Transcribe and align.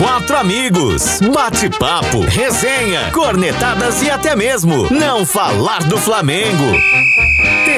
quatro 0.00 0.34
amigos, 0.34 1.20
bate-papo, 1.20 2.20
resenha, 2.20 3.10
cornetadas 3.12 4.00
e 4.00 4.10
até 4.10 4.34
mesmo 4.34 4.88
não 4.90 5.26
falar 5.26 5.80
do 5.84 5.98
Flamengo. 5.98 6.64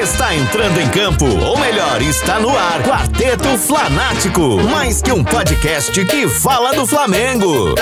Está 0.01 0.33
entrando 0.33 0.79
em 0.79 0.89
campo, 0.89 1.25
ou 1.25 1.59
melhor, 1.59 2.01
está 2.01 2.39
no 2.39 2.49
ar. 2.57 2.81
Quarteto 2.81 3.57
Flanático, 3.57 4.57
mais 4.71 5.01
que 5.01 5.11
um 5.11 5.21
podcast 5.21 6.05
que 6.05 6.29
fala 6.29 6.73
do 6.73 6.87
Flamengo. 6.87 7.75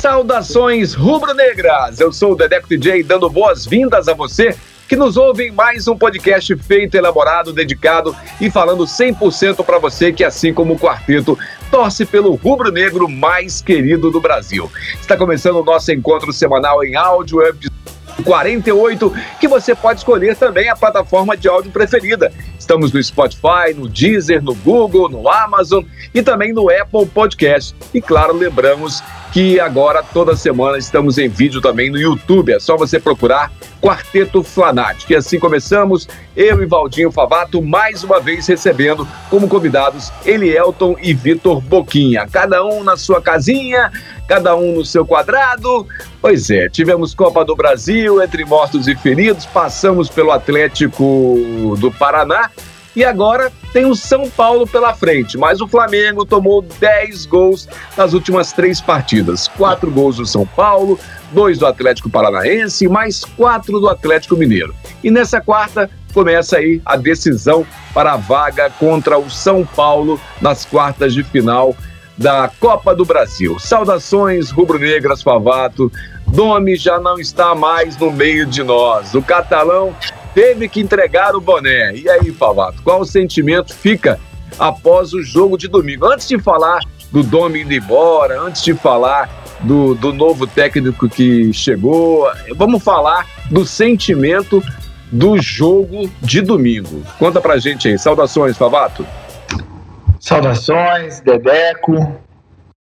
Saudações 0.00 0.94
rubro-negras! 0.94 2.00
Eu 2.00 2.12
sou 2.12 2.32
o 2.32 2.34
Dedeco 2.34 2.66
DJ 2.68 3.04
dando 3.04 3.30
boas-vindas 3.30 4.08
a 4.08 4.14
você 4.14 4.56
que 4.88 4.96
nos 4.96 5.16
ouve 5.16 5.46
em 5.46 5.50
mais 5.52 5.86
um 5.86 5.96
podcast 5.96 6.54
feito, 6.56 6.96
elaborado, 6.96 7.52
dedicado 7.52 8.14
e 8.40 8.50
falando 8.50 8.84
100% 8.84 9.64
para 9.64 9.78
você 9.78 10.12
que, 10.12 10.24
assim 10.24 10.52
como 10.52 10.74
o 10.74 10.78
quarteto, 10.78 11.38
torce 11.72 12.04
pelo 12.04 12.34
rubro-negro 12.34 13.08
mais 13.08 13.62
querido 13.62 14.10
do 14.10 14.20
Brasil. 14.20 14.70
Está 15.00 15.16
começando 15.16 15.56
o 15.56 15.64
nosso 15.64 15.90
encontro 15.90 16.30
semanal 16.30 16.84
em 16.84 16.94
áudio, 16.94 17.38
48, 18.22 19.10
que 19.40 19.48
você 19.48 19.74
pode 19.74 20.00
escolher 20.00 20.36
também 20.36 20.68
a 20.68 20.76
plataforma 20.76 21.34
de 21.34 21.48
áudio 21.48 21.72
preferida. 21.72 22.30
Estamos 22.58 22.92
no 22.92 23.02
Spotify, 23.02 23.72
no 23.74 23.88
Deezer, 23.88 24.42
no 24.42 24.54
Google, 24.54 25.08
no 25.08 25.26
Amazon 25.30 25.82
e 26.14 26.22
também 26.22 26.52
no 26.52 26.68
Apple 26.68 27.06
Podcast. 27.06 27.74
E 27.94 28.02
claro, 28.02 28.36
lembramos 28.36 29.02
que 29.32 29.58
agora 29.58 30.02
toda 30.02 30.36
semana 30.36 30.76
estamos 30.76 31.16
em 31.16 31.30
vídeo 31.30 31.62
também 31.62 31.90
no 31.90 31.96
YouTube. 31.96 32.52
É 32.52 32.60
só 32.60 32.76
você 32.76 33.00
procurar 33.00 33.50
Quarteto 33.82 34.44
Flanático. 34.44 35.12
E 35.12 35.16
assim 35.16 35.40
começamos, 35.40 36.08
eu 36.36 36.62
e 36.62 36.66
Valdinho 36.66 37.10
Favato, 37.10 37.60
mais 37.60 38.04
uma 38.04 38.20
vez 38.20 38.46
recebendo 38.46 39.06
como 39.28 39.48
convidados 39.48 40.12
Elielton 40.24 40.94
e 41.02 41.12
Vitor 41.12 41.60
Boquinha. 41.60 42.28
Cada 42.30 42.64
um 42.64 42.84
na 42.84 42.96
sua 42.96 43.20
casinha, 43.20 43.90
cada 44.28 44.54
um 44.54 44.76
no 44.76 44.84
seu 44.84 45.04
quadrado. 45.04 45.84
Pois 46.20 46.48
é, 46.48 46.68
tivemos 46.68 47.12
Copa 47.12 47.44
do 47.44 47.56
Brasil, 47.56 48.22
entre 48.22 48.44
mortos 48.44 48.86
e 48.86 48.94
feridos, 48.94 49.44
passamos 49.46 50.08
pelo 50.08 50.30
Atlético 50.30 51.76
do 51.78 51.90
Paraná 51.90 52.48
e 52.94 53.04
agora 53.04 53.50
tem 53.72 53.86
o 53.86 53.96
São 53.96 54.28
Paulo 54.28 54.66
pela 54.66 54.94
frente, 54.94 55.38
mas 55.38 55.62
o 55.62 55.66
Flamengo 55.66 56.26
tomou 56.26 56.60
10 56.60 57.24
gols 57.24 57.66
nas 57.96 58.12
últimas 58.12 58.52
três 58.52 58.80
partidas. 58.82 59.48
Quatro 59.48 59.90
gols 59.90 60.16
do 60.16 60.26
São 60.26 60.46
Paulo, 60.46 60.98
dois 61.32 61.58
do 61.58 61.66
Atlético 61.66 62.10
Paranaense 62.10 62.84
e 62.84 62.88
mais 62.88 63.24
quatro 63.24 63.80
do 63.80 63.88
Atlético 63.88 64.36
Mineiro. 64.36 64.74
E 65.02 65.10
nessa 65.10 65.40
quarta 65.40 65.90
começa 66.12 66.58
aí 66.58 66.80
a 66.84 66.96
decisão 66.96 67.66
para 67.94 68.12
a 68.12 68.16
vaga 68.16 68.70
contra 68.78 69.18
o 69.18 69.30
São 69.30 69.64
Paulo 69.64 70.20
nas 70.40 70.64
quartas 70.64 71.14
de 71.14 71.24
final 71.24 71.74
da 72.16 72.50
Copa 72.60 72.94
do 72.94 73.04
Brasil. 73.04 73.58
Saudações 73.58 74.50
rubro-negras, 74.50 75.22
Favato. 75.22 75.90
Domi 76.26 76.76
já 76.76 77.00
não 77.00 77.18
está 77.18 77.54
mais 77.54 77.96
no 77.96 78.10
meio 78.10 78.46
de 78.46 78.62
nós. 78.62 79.14
O 79.14 79.22
catalão 79.22 79.94
teve 80.34 80.68
que 80.68 80.80
entregar 80.80 81.34
o 81.34 81.40
boné. 81.40 81.94
E 81.94 82.08
aí, 82.08 82.30
Favato, 82.32 82.82
qual 82.82 83.00
o 83.00 83.06
sentimento 83.06 83.74
fica 83.74 84.20
após 84.58 85.12
o 85.12 85.22
jogo 85.22 85.56
de 85.56 85.68
domingo? 85.68 86.06
Antes 86.06 86.28
de 86.28 86.38
falar 86.38 86.80
do 87.10 87.22
Domi 87.22 87.62
indo 87.62 87.74
embora, 87.74 88.40
antes 88.40 88.62
de 88.62 88.74
falar 88.74 89.41
do, 89.62 89.94
do 89.94 90.12
novo 90.12 90.46
técnico 90.46 91.08
que 91.08 91.52
chegou, 91.52 92.30
vamos 92.54 92.82
falar 92.82 93.26
do 93.50 93.64
sentimento 93.64 94.62
do 95.10 95.38
jogo 95.40 96.10
de 96.20 96.40
domingo. 96.40 97.02
Conta 97.18 97.40
pra 97.40 97.58
gente 97.58 97.88
aí. 97.88 97.98
Saudações, 97.98 98.56
Favato. 98.56 99.06
Saudações, 100.18 101.20
Dedeco, 101.20 102.16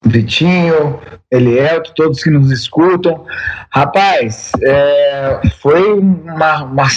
Vitinho, 0.04 1.00
Elielto, 1.30 1.94
todos 1.96 2.24
que 2.24 2.32
nos 2.32 2.52
escutam. 2.52 3.24
Rapaz, 3.70 4.52
é, 4.64 5.40
foi 5.62 5.94
uma, 5.94 6.64
uma, 6.64 6.88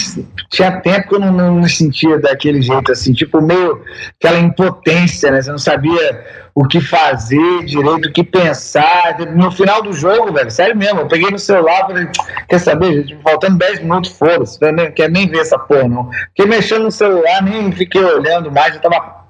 Tinha 0.50 0.80
tempo 0.80 1.08
que 1.08 1.14
eu 1.16 1.20
não, 1.20 1.30
não, 1.30 1.54
me 1.56 1.68
sentia 1.68 2.18
daquele 2.18 2.62
jeito, 2.62 2.90
assim, 2.90 3.12
tipo, 3.12 3.42
meio 3.42 3.82
aquela 4.18 4.38
impotência, 4.40 5.30
né? 5.30 5.42
Você 5.42 5.50
não 5.50 5.58
sabia 5.58 6.24
o 6.54 6.66
que 6.66 6.80
fazer 6.80 7.64
direito, 7.66 8.08
o 8.08 8.12
que 8.12 8.24
pensar. 8.24 9.18
No 9.36 9.52
final 9.52 9.82
do 9.82 9.92
jogo, 9.92 10.32
velho, 10.32 10.50
sério 10.50 10.74
mesmo, 10.74 11.00
eu 11.00 11.06
peguei 11.06 11.30
no 11.30 11.38
celular 11.38 11.86
falei, 11.86 12.08
quer 12.48 12.58
saber, 12.58 13.02
gente, 13.02 13.18
faltando 13.22 13.58
10 13.58 13.80
minutos, 13.80 14.16
foda-se, 14.16 14.58
não 14.72 14.90
quer 14.90 15.10
nem 15.10 15.28
ver 15.28 15.40
essa 15.40 15.58
porra, 15.58 15.88
não. 15.88 16.10
Fiquei 16.28 16.46
mexendo 16.46 16.84
no 16.84 16.90
celular, 16.90 17.42
nem 17.42 17.70
fiquei 17.70 18.02
olhando 18.02 18.50
mais, 18.50 18.74
eu 18.74 18.80
tava 18.80 19.23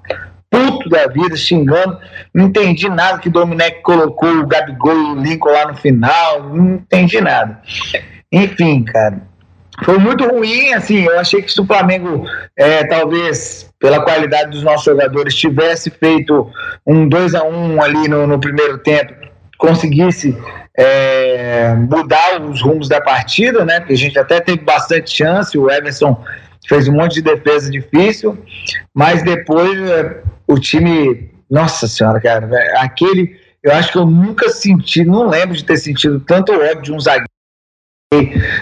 puto 0.55 0.89
da 0.89 1.07
vida, 1.07 1.35
xingando. 1.35 1.97
Não 2.33 2.45
entendi 2.45 2.89
nada 2.89 3.19
que 3.19 3.27
o 3.27 3.31
Domenech 3.31 3.81
colocou 3.81 4.29
o 4.29 4.47
Gabigol 4.47 4.93
e 4.93 5.11
o 5.11 5.15
Lincoln 5.15 5.51
lá 5.51 5.67
no 5.67 5.75
final. 5.75 6.43
Não 6.43 6.75
entendi 6.75 7.19
nada. 7.19 7.59
Enfim, 8.31 8.83
cara. 8.83 9.21
Foi 9.83 9.97
muito 9.97 10.25
ruim, 10.25 10.73
assim, 10.73 11.03
eu 11.03 11.19
achei 11.19 11.41
que 11.41 11.51
se 11.51 11.59
o 11.59 11.65
Flamengo, 11.65 12.25
é, 12.57 12.85
talvez, 12.85 13.69
pela 13.77 14.01
qualidade 14.01 14.51
dos 14.51 14.63
nossos 14.63 14.85
jogadores, 14.85 15.35
tivesse 15.35 15.89
feito 15.89 16.49
um 16.87 17.09
2 17.09 17.35
a 17.35 17.43
1 17.43 17.81
ali 17.81 18.07
no, 18.07 18.25
no 18.25 18.39
primeiro 18.39 18.77
tempo, 18.77 19.13
conseguisse 19.57 20.37
é, 20.77 21.73
mudar 21.73 22.41
os 22.41 22.61
rumos 22.61 22.87
da 22.87 23.01
partida, 23.01 23.65
né? 23.65 23.81
Porque 23.81 23.93
a 23.93 23.97
gente 23.97 24.17
até 24.17 24.39
teve 24.39 24.59
bastante 24.59 25.11
chance, 25.11 25.57
o 25.57 25.69
Everson 25.69 26.23
fez 26.67 26.87
um 26.87 26.93
monte 26.93 27.15
de 27.15 27.21
defesa 27.21 27.69
difícil, 27.69 28.37
mas 28.93 29.23
depois 29.23 29.77
é, 29.89 30.23
o 30.47 30.59
time, 30.59 31.29
nossa 31.49 31.87
senhora, 31.87 32.19
cara, 32.19 32.47
aquele, 32.81 33.39
eu 33.63 33.71
acho 33.71 33.91
que 33.91 33.97
eu 33.97 34.05
nunca 34.05 34.49
senti, 34.49 35.03
não 35.03 35.27
lembro 35.27 35.55
de 35.55 35.63
ter 35.63 35.77
sentido 35.77 36.19
tanto 36.19 36.53
ódio 36.53 36.81
de 36.81 36.91
um 36.93 36.99
zagueiro 36.99 37.29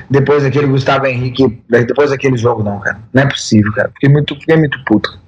depois 0.10 0.44
daquele 0.44 0.68
Gustavo 0.68 1.06
Henrique, 1.06 1.62
depois 1.70 2.10
daquele 2.10 2.38
jogo, 2.38 2.64
não, 2.64 2.80
cara. 2.80 3.00
Não 3.14 3.24
é 3.24 3.28
possível, 3.28 3.72
cara. 3.74 3.90
Fiquei 3.90 4.10
muito, 4.10 4.36
fiquei 4.36 4.56
muito 4.56 4.84
puto. 4.86 5.20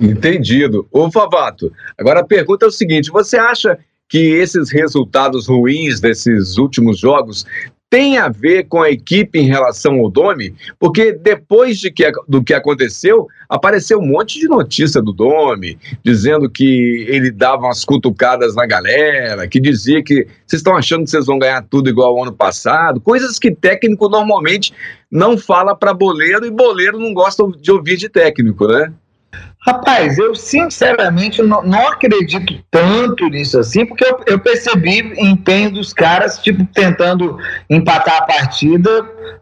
Entendido. 0.00 0.86
Ô, 0.90 1.10
Favato, 1.10 1.72
agora 1.98 2.20
a 2.20 2.24
pergunta 2.24 2.64
é 2.64 2.68
o 2.68 2.72
seguinte: 2.72 3.10
você 3.10 3.36
acha 3.36 3.78
que 4.08 4.18
esses 4.18 4.70
resultados 4.70 5.46
ruins 5.46 6.00
desses 6.00 6.56
últimos 6.56 6.98
jogos 6.98 7.44
tem 7.90 8.18
a 8.18 8.28
ver 8.28 8.64
com 8.64 8.82
a 8.82 8.90
equipe 8.90 9.38
em 9.38 9.46
relação 9.46 9.98
ao 10.00 10.10
Domi? 10.10 10.54
Porque 10.78 11.12
depois 11.12 11.78
de 11.78 11.90
que, 11.90 12.10
do 12.28 12.42
que 12.42 12.52
aconteceu, 12.52 13.26
apareceu 13.48 13.98
um 13.98 14.06
monte 14.06 14.38
de 14.38 14.46
notícia 14.46 15.00
do 15.00 15.12
Domi, 15.12 15.78
dizendo 16.04 16.50
que 16.50 17.06
ele 17.08 17.30
dava 17.30 17.62
umas 17.62 17.84
cutucadas 17.84 18.54
na 18.54 18.66
galera, 18.66 19.48
que 19.48 19.58
dizia 19.58 20.02
que 20.02 20.26
vocês 20.46 20.60
estão 20.60 20.76
achando 20.76 21.04
que 21.04 21.10
vocês 21.10 21.26
vão 21.26 21.38
ganhar 21.38 21.62
tudo 21.62 21.88
igual 21.88 22.16
ao 22.16 22.22
ano 22.24 22.32
passado, 22.32 23.00
coisas 23.00 23.38
que 23.38 23.54
técnico 23.54 24.08
normalmente 24.08 24.72
não 25.10 25.38
fala 25.38 25.74
para 25.74 25.94
boleiro 25.94 26.44
e 26.44 26.50
boleiro 26.50 26.98
não 26.98 27.14
gosta 27.14 27.42
de 27.58 27.72
ouvir 27.72 27.96
de 27.96 28.08
técnico, 28.08 28.66
né? 28.66 28.92
Rapaz, 29.68 30.16
eu 30.16 30.34
sinceramente 30.34 31.42
não, 31.42 31.62
não, 31.62 31.88
acredito 31.88 32.54
tanto 32.70 33.28
nisso 33.28 33.58
assim, 33.58 33.84
porque 33.84 34.02
eu, 34.02 34.18
eu, 34.26 34.38
percebi 34.38 35.12
empenho 35.18 35.70
dos 35.70 35.92
caras, 35.92 36.38
tipo, 36.38 36.64
tentando 36.72 37.36
empatar 37.68 38.16
a 38.16 38.22
partida 38.22 38.90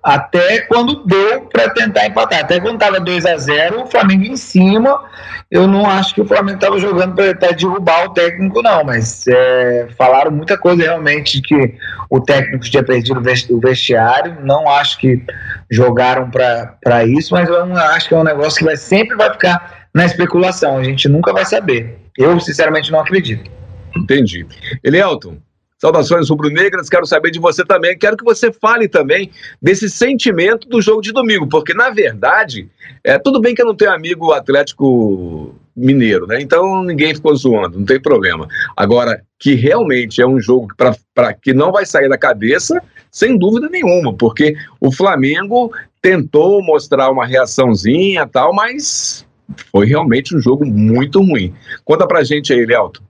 até 0.02 0.62
quando 0.62 1.04
deu 1.04 1.42
para 1.42 1.70
tentar 1.70 2.06
empatar. 2.06 2.40
Até 2.40 2.58
quando 2.58 2.76
tava 2.76 2.98
2 2.98 3.24
a 3.24 3.36
0 3.36 3.82
o 3.82 3.86
Flamengo 3.86 4.24
em 4.24 4.36
cima, 4.36 5.00
eu 5.48 5.68
não 5.68 5.88
acho 5.88 6.12
que 6.12 6.20
o 6.20 6.26
Flamengo 6.26 6.58
tava 6.58 6.80
jogando 6.80 7.14
para 7.14 7.52
derrubar 7.52 8.06
o 8.06 8.12
técnico, 8.12 8.62
não, 8.62 8.82
mas 8.82 9.24
é, 9.28 9.86
falaram 9.96 10.32
muita 10.32 10.58
coisa 10.58 10.82
realmente 10.82 11.40
que 11.40 11.72
o 12.10 12.20
técnico 12.20 12.68
tinha 12.68 12.82
perdido 12.82 13.20
o 13.20 13.60
vestiário, 13.60 14.38
não 14.42 14.68
acho 14.68 14.98
que 14.98 15.22
jogaram 15.70 16.28
para 16.30 17.04
isso, 17.04 17.32
mas 17.32 17.48
eu 17.48 17.76
acho 17.76 18.08
que 18.08 18.14
é 18.14 18.18
um 18.18 18.24
negócio 18.24 18.58
que 18.58 18.64
vai, 18.64 18.76
sempre 18.76 19.16
vai 19.16 19.30
ficar 19.30 19.85
na 19.96 20.04
especulação. 20.04 20.76
A 20.76 20.84
gente 20.84 21.08
nunca 21.08 21.32
vai 21.32 21.46
saber. 21.46 21.96
Eu, 22.18 22.38
sinceramente, 22.38 22.92
não 22.92 23.00
acredito. 23.00 23.50
Entendi. 23.96 24.46
Elielton, 24.84 25.38
saudações 25.78 26.28
rubro-negras, 26.28 26.90
quero 26.90 27.06
saber 27.06 27.30
de 27.30 27.38
você 27.40 27.64
também. 27.64 27.96
Quero 27.96 28.14
que 28.14 28.22
você 28.22 28.52
fale 28.52 28.88
também 28.88 29.30
desse 29.60 29.88
sentimento 29.88 30.68
do 30.68 30.82
jogo 30.82 31.00
de 31.00 31.12
domingo, 31.12 31.46
porque, 31.46 31.72
na 31.72 31.88
verdade, 31.88 32.68
é 33.02 33.18
tudo 33.18 33.40
bem 33.40 33.54
que 33.54 33.62
eu 33.62 33.66
não 33.66 33.74
tenho 33.74 33.90
amigo 33.90 34.32
Atlético 34.32 35.54
Mineiro, 35.74 36.26
né? 36.26 36.42
Então 36.42 36.82
ninguém 36.82 37.14
ficou 37.14 37.34
zoando, 37.34 37.78
não 37.78 37.86
tem 37.86 37.98
problema. 37.98 38.46
Agora, 38.76 39.22
que 39.38 39.54
realmente 39.54 40.20
é 40.20 40.26
um 40.26 40.38
jogo 40.38 40.68
para 41.14 41.32
que 41.32 41.54
não 41.54 41.72
vai 41.72 41.86
sair 41.86 42.08
da 42.08 42.18
cabeça, 42.18 42.82
sem 43.10 43.38
dúvida 43.38 43.68
nenhuma, 43.70 44.12
porque 44.12 44.54
o 44.78 44.92
Flamengo 44.92 45.72
tentou 46.02 46.62
mostrar 46.62 47.10
uma 47.10 47.26
reaçãozinha 47.26 48.26
tal, 48.26 48.54
mas 48.54 49.26
foi 49.70 49.86
realmente 49.86 50.36
um 50.36 50.40
jogo 50.40 50.64
muito 50.64 51.20
ruim. 51.20 51.54
Conta 51.84 52.06
pra 52.06 52.24
gente 52.24 52.52
aí, 52.52 52.64
Lealto. 52.64 53.02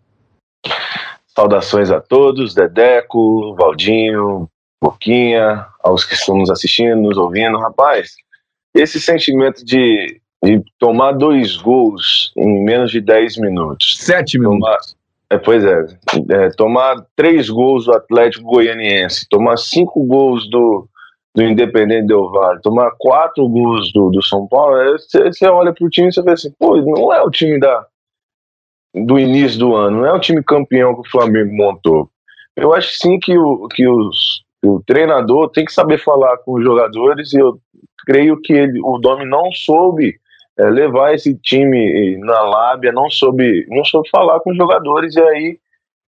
Saudações 1.26 1.90
a 1.90 2.00
todos, 2.00 2.54
Dedeco, 2.54 3.54
Valdinho, 3.54 4.48
Boquinha, 4.82 5.66
aos 5.82 6.04
que 6.04 6.14
estão 6.14 6.36
nos 6.36 6.50
assistindo, 6.50 7.00
nos 7.00 7.16
ouvindo. 7.16 7.58
Rapaz, 7.58 8.14
esse 8.74 9.00
sentimento 9.00 9.64
de, 9.64 10.20
de 10.42 10.62
tomar 10.78 11.12
dois 11.12 11.56
gols 11.56 12.32
em 12.36 12.64
menos 12.64 12.90
de 12.90 13.00
10 13.00 13.38
minutos. 13.38 13.96
Sete 13.98 14.38
minutos. 14.38 14.96
É, 15.28 15.36
pois 15.36 15.64
é, 15.64 15.86
é, 16.30 16.50
tomar 16.50 17.04
três 17.16 17.48
gols 17.48 17.86
do 17.86 17.92
Atlético 17.92 18.44
Goianiense, 18.44 19.26
tomar 19.28 19.56
cinco 19.56 20.04
gols 20.04 20.48
do, 20.48 20.88
do 21.36 21.42
Independente 21.42 22.06
Del 22.06 22.30
Vale, 22.30 22.62
tomar 22.62 22.90
quatro 22.98 23.46
gols 23.46 23.92
do, 23.92 24.08
do 24.08 24.22
São 24.22 24.48
Paulo, 24.48 24.74
você 24.98 25.46
olha 25.46 25.72
pro 25.72 25.90
time 25.90 26.08
e 26.08 26.12
você 26.12 26.22
vê 26.22 26.30
assim, 26.30 26.50
pô, 26.58 26.76
não 26.76 27.12
é 27.12 27.22
o 27.22 27.30
time 27.30 27.60
da, 27.60 27.86
do 28.94 29.18
início 29.18 29.58
do 29.58 29.76
ano, 29.76 29.98
não 29.98 30.06
é 30.06 30.12
o 30.14 30.18
time 30.18 30.42
campeão 30.42 30.94
que 30.94 31.06
o 31.06 31.10
Flamengo 31.10 31.54
montou. 31.54 32.08
Eu 32.56 32.72
acho 32.72 32.88
sim 32.96 33.18
que 33.20 33.36
o, 33.36 33.68
que 33.68 33.86
os, 33.86 34.42
o 34.64 34.82
treinador 34.86 35.50
tem 35.50 35.66
que 35.66 35.74
saber 35.74 35.98
falar 35.98 36.38
com 36.38 36.54
os 36.54 36.64
jogadores 36.64 37.34
e 37.34 37.38
eu 37.38 37.58
creio 38.06 38.40
que 38.40 38.54
ele, 38.54 38.80
o 38.82 38.96
Domi 38.96 39.26
não 39.26 39.52
soube 39.52 40.18
é, 40.58 40.70
levar 40.70 41.12
esse 41.12 41.34
time 41.34 42.16
na 42.16 42.40
lábia, 42.44 42.92
não 42.92 43.10
soube, 43.10 43.66
não 43.68 43.84
soube 43.84 44.08
falar 44.08 44.40
com 44.40 44.52
os 44.52 44.56
jogadores, 44.56 45.14
e 45.14 45.20
aí, 45.20 45.58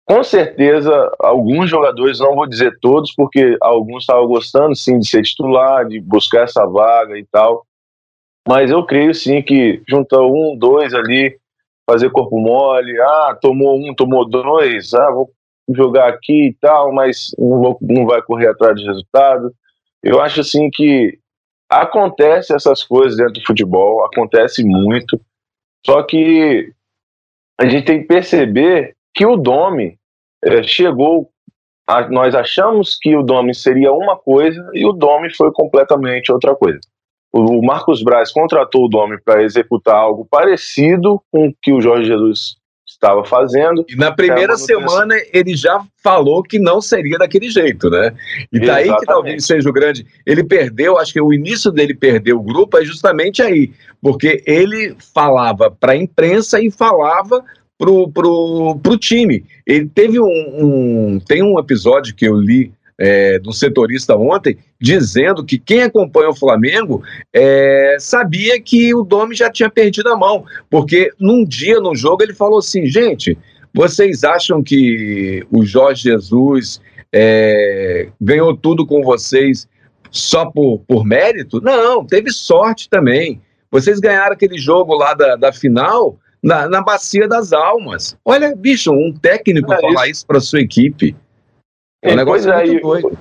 com 0.10 0.24
certeza, 0.24 0.92
alguns 1.20 1.70
jogadores, 1.70 2.20
não 2.20 2.36
vou 2.36 2.48
dizer 2.48 2.78
todos, 2.82 3.14
porque 3.14 3.58
alguns 3.62 4.04
estavam 4.04 4.28
gostando 4.28 4.76
sim 4.76 4.98
de 4.98 5.08
ser 5.08 5.22
titular, 5.22 5.88
de 5.88 6.00
buscar 6.02 6.44
essa 6.44 6.66
vaga 6.66 7.18
e 7.18 7.26
tal, 7.26 7.66
mas 8.48 8.72
eu 8.72 8.86
creio 8.86 9.14
sim 9.14 9.42
que 9.42 9.84
juntar 9.88 10.22
um, 10.22 10.58
dois 10.58 10.94
ali, 10.94 11.38
fazer 11.88 12.10
corpo 12.10 12.40
mole, 12.40 13.00
ah, 13.00 13.38
tomou 13.40 13.78
um, 13.78 13.94
tomou 13.94 14.28
dois, 14.28 14.94
ah, 14.94 15.12
vou 15.12 15.30
jogar 15.70 16.10
aqui 16.10 16.48
e 16.48 16.54
tal, 16.60 16.92
mas 16.92 17.28
não, 17.38 17.62
vou, 17.62 17.78
não 17.82 18.06
vai 18.08 18.22
correr 18.24 18.48
atrás 18.48 18.76
de 18.76 18.88
resultado. 18.88 19.54
Eu 20.02 20.20
acho 20.20 20.42
assim 20.42 20.70
que 20.72 21.20
Acontece 21.70 22.56
essas 22.56 22.84
coisas 22.84 23.16
dentro 23.16 23.34
do 23.34 23.46
futebol, 23.46 24.04
acontece 24.04 24.64
muito. 24.64 25.22
Só 25.86 26.02
que 26.02 26.74
a 27.60 27.68
gente 27.68 27.86
tem 27.86 28.02
que 28.02 28.08
perceber 28.08 28.96
que 29.14 29.24
o 29.24 29.36
Domi 29.36 29.99
é, 30.44 30.63
chegou. 30.63 31.30
A, 31.88 32.07
nós 32.07 32.36
achamos 32.36 32.97
que 33.00 33.15
o 33.15 33.24
Domi 33.24 33.56
seria 33.56 33.91
uma 33.91 34.15
coisa 34.15 34.69
e 34.74 34.86
o 34.86 34.91
Domi 34.91 35.33
foi 35.36 35.51
completamente 35.51 36.31
outra 36.31 36.56
coisa. 36.56 36.80
O, 37.31 37.63
Marcos 37.63 38.03
Braz 38.03 38.31
contratou 38.31 38.86
o 38.86 38.88
Domi 38.88 39.18
para 39.24 39.44
executar 39.44 39.95
algo 39.95 40.27
parecido 40.30 41.21
com 41.31 41.47
o 41.47 41.53
que 41.62 41.71
o 41.71 41.81
Jorge 41.81 42.06
Jesus 42.06 42.59
estava 42.88 43.24
fazendo. 43.24 43.86
E 43.88 43.95
na 43.95 44.12
primeira 44.12 44.57
semana 44.57 45.15
ele 45.31 45.56
já 45.56 45.81
falou 46.03 46.41
que 46.41 46.57
não 46.57 46.81
seria 46.81 47.18
daquele 47.18 47.50
jeito, 47.50 47.89
né? 47.89 48.13
E 48.51 48.59
daí 48.59 48.86
Exatamente. 48.86 49.00
que 49.00 49.06
talvez 49.06 49.45
seja 49.45 49.69
o 49.69 49.74
grande. 49.74 50.06
Ele 50.25 50.44
perdeu, 50.44 50.97
acho 50.97 51.13
que 51.13 51.21
o 51.21 51.31
início 51.31 51.71
dele 51.71 51.94
perder 51.94 52.33
o 52.33 52.41
grupo 52.41 52.77
é 52.77 52.83
justamente 52.83 53.41
aí, 53.41 53.71
porque 54.01 54.44
ele 54.45 54.95
falava 55.13 55.69
para 55.69 55.94
a 55.94 55.97
imprensa 55.97 56.59
e 56.59 56.71
falava 56.71 57.44
pro, 57.80 58.12
pro, 58.12 58.78
pro 58.84 58.98
time. 58.98 59.46
Ele 59.66 59.88
teve 59.88 60.20
um, 60.20 60.26
um, 60.26 61.20
tem 61.26 61.42
um 61.42 61.58
episódio 61.58 62.14
que 62.14 62.26
eu 62.26 62.36
li 62.36 62.72
é, 63.00 63.40
do 63.40 63.54
setorista 63.54 64.18
ontem, 64.18 64.58
dizendo 64.80 65.46
que 65.46 65.58
quem 65.58 65.84
acompanha 65.84 66.30
o 66.30 66.36
Flamengo 66.36 67.02
é, 67.34 67.96
sabia 67.98 68.62
que 68.62 68.94
o 68.94 69.04
Domi 69.04 69.34
já 69.34 69.50
tinha 69.50 69.70
perdido 69.70 70.10
a 70.10 70.18
mão, 70.18 70.44
porque 70.70 71.10
num 71.18 71.46
dia 71.46 71.80
no 71.80 71.96
jogo 71.96 72.22
ele 72.22 72.34
falou 72.34 72.60
assim: 72.60 72.86
gente, 72.86 73.38
vocês 73.74 74.25
acham 74.25 74.62
que 74.62 75.48
o 75.50 75.66
Jorge 75.66 76.04
Jesus 76.04 76.82
é, 77.14 78.10
ganhou 78.20 78.56
tudo 78.58 78.86
com 78.86 79.02
vocês 79.02 79.66
só 80.12 80.46
por, 80.48 80.80
por 80.86 81.06
mérito? 81.06 81.62
Não, 81.62 82.06
teve 82.06 82.30
sorte 82.32 82.90
também. 82.90 83.42
Vocês 83.72 84.00
ganharam 84.02 84.34
aquele 84.34 84.58
jogo 84.58 84.94
lá 84.94 85.14
da, 85.14 85.38
da 85.38 85.54
final 85.54 86.20
na, 86.44 86.68
na 86.68 86.81
bacia 86.81 87.27
das 87.27 87.53
almas. 87.53 88.18
Olha, 88.24 88.56
bicho, 88.56 88.91
um 88.91 89.13
técnico 89.13 89.71
é 89.74 89.80
falar 89.80 90.06
isso, 90.06 90.19
isso 90.19 90.27
para 90.27 90.39
sua 90.39 90.62
equipe. 90.62 91.15
É 92.01 92.13
um 92.13 92.15
negócio 92.15 92.51
é, 92.51 92.65
muito 92.65 92.81
doido. 92.81 93.18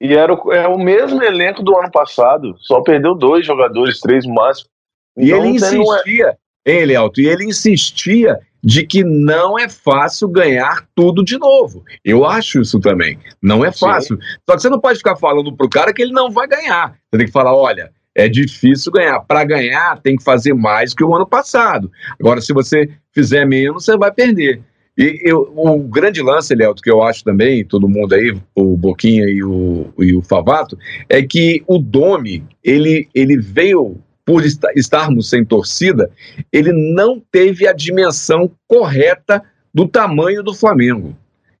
E 0.00 0.14
era 0.14 0.34
o, 0.34 0.52
é 0.52 0.68
o 0.68 0.78
mesmo 0.78 1.22
elenco 1.22 1.62
do 1.62 1.76
ano 1.76 1.90
passado, 1.90 2.54
só 2.58 2.82
perdeu 2.82 3.14
dois 3.14 3.46
jogadores, 3.46 4.00
três 4.00 4.26
no 4.26 4.34
máximo. 4.34 4.68
E 5.16 5.26
então, 5.26 5.38
ele 5.38 5.48
insistia, 5.56 6.36
é... 6.66 6.72
hein, 6.72 6.80
Elialto, 6.80 7.20
e 7.20 7.26
ele 7.26 7.44
insistia 7.44 8.38
de 8.62 8.84
que 8.84 9.04
não 9.04 9.58
é 9.58 9.68
fácil 9.68 10.28
ganhar 10.28 10.86
tudo 10.94 11.24
de 11.24 11.38
novo. 11.38 11.84
Eu 12.04 12.24
acho 12.24 12.60
isso 12.60 12.80
também. 12.80 13.18
Não 13.40 13.64
é 13.64 13.70
fácil. 13.70 14.16
Sim. 14.16 14.22
Só 14.48 14.56
que 14.56 14.62
você 14.62 14.68
não 14.68 14.80
pode 14.80 14.98
ficar 14.98 15.16
falando 15.16 15.56
pro 15.56 15.70
cara 15.70 15.94
que 15.94 16.02
ele 16.02 16.12
não 16.12 16.30
vai 16.30 16.48
ganhar. 16.48 16.90
Você 16.90 17.18
tem 17.18 17.26
que 17.26 17.32
falar, 17.32 17.54
olha, 17.54 17.92
é 18.16 18.28
difícil 18.28 18.90
ganhar. 18.90 19.20
Para 19.20 19.44
ganhar, 19.44 20.00
tem 20.00 20.16
que 20.16 20.24
fazer 20.24 20.54
mais 20.54 20.94
que 20.94 21.04
o 21.04 21.14
ano 21.14 21.26
passado. 21.26 21.92
Agora, 22.18 22.40
se 22.40 22.52
você 22.52 22.88
fizer 23.12 23.44
menos, 23.44 23.84
você 23.84 23.96
vai 23.96 24.10
perder. 24.10 24.62
E 24.98 25.20
eu, 25.22 25.52
o 25.54 25.78
grande 25.80 26.22
lance, 26.22 26.54
Léo, 26.54 26.74
que 26.74 26.90
eu 26.90 27.02
acho 27.02 27.22
também, 27.22 27.62
todo 27.62 27.86
mundo 27.86 28.14
aí, 28.14 28.34
o 28.54 28.74
Boquinha 28.74 29.26
e 29.28 29.44
o, 29.44 29.92
e 29.98 30.16
o 30.16 30.22
Favato, 30.22 30.78
é 31.10 31.22
que 31.22 31.62
o 31.66 31.78
Domi, 31.78 32.42
ele, 32.64 33.06
ele 33.14 33.36
veio, 33.36 33.98
por 34.24 34.42
estarmos 34.74 35.28
sem 35.28 35.44
torcida, 35.44 36.10
ele 36.50 36.72
não 36.72 37.22
teve 37.30 37.68
a 37.68 37.74
dimensão 37.74 38.50
correta 38.66 39.42
do 39.74 39.86
tamanho 39.86 40.42
do 40.42 40.54
Flamengo. 40.54 41.14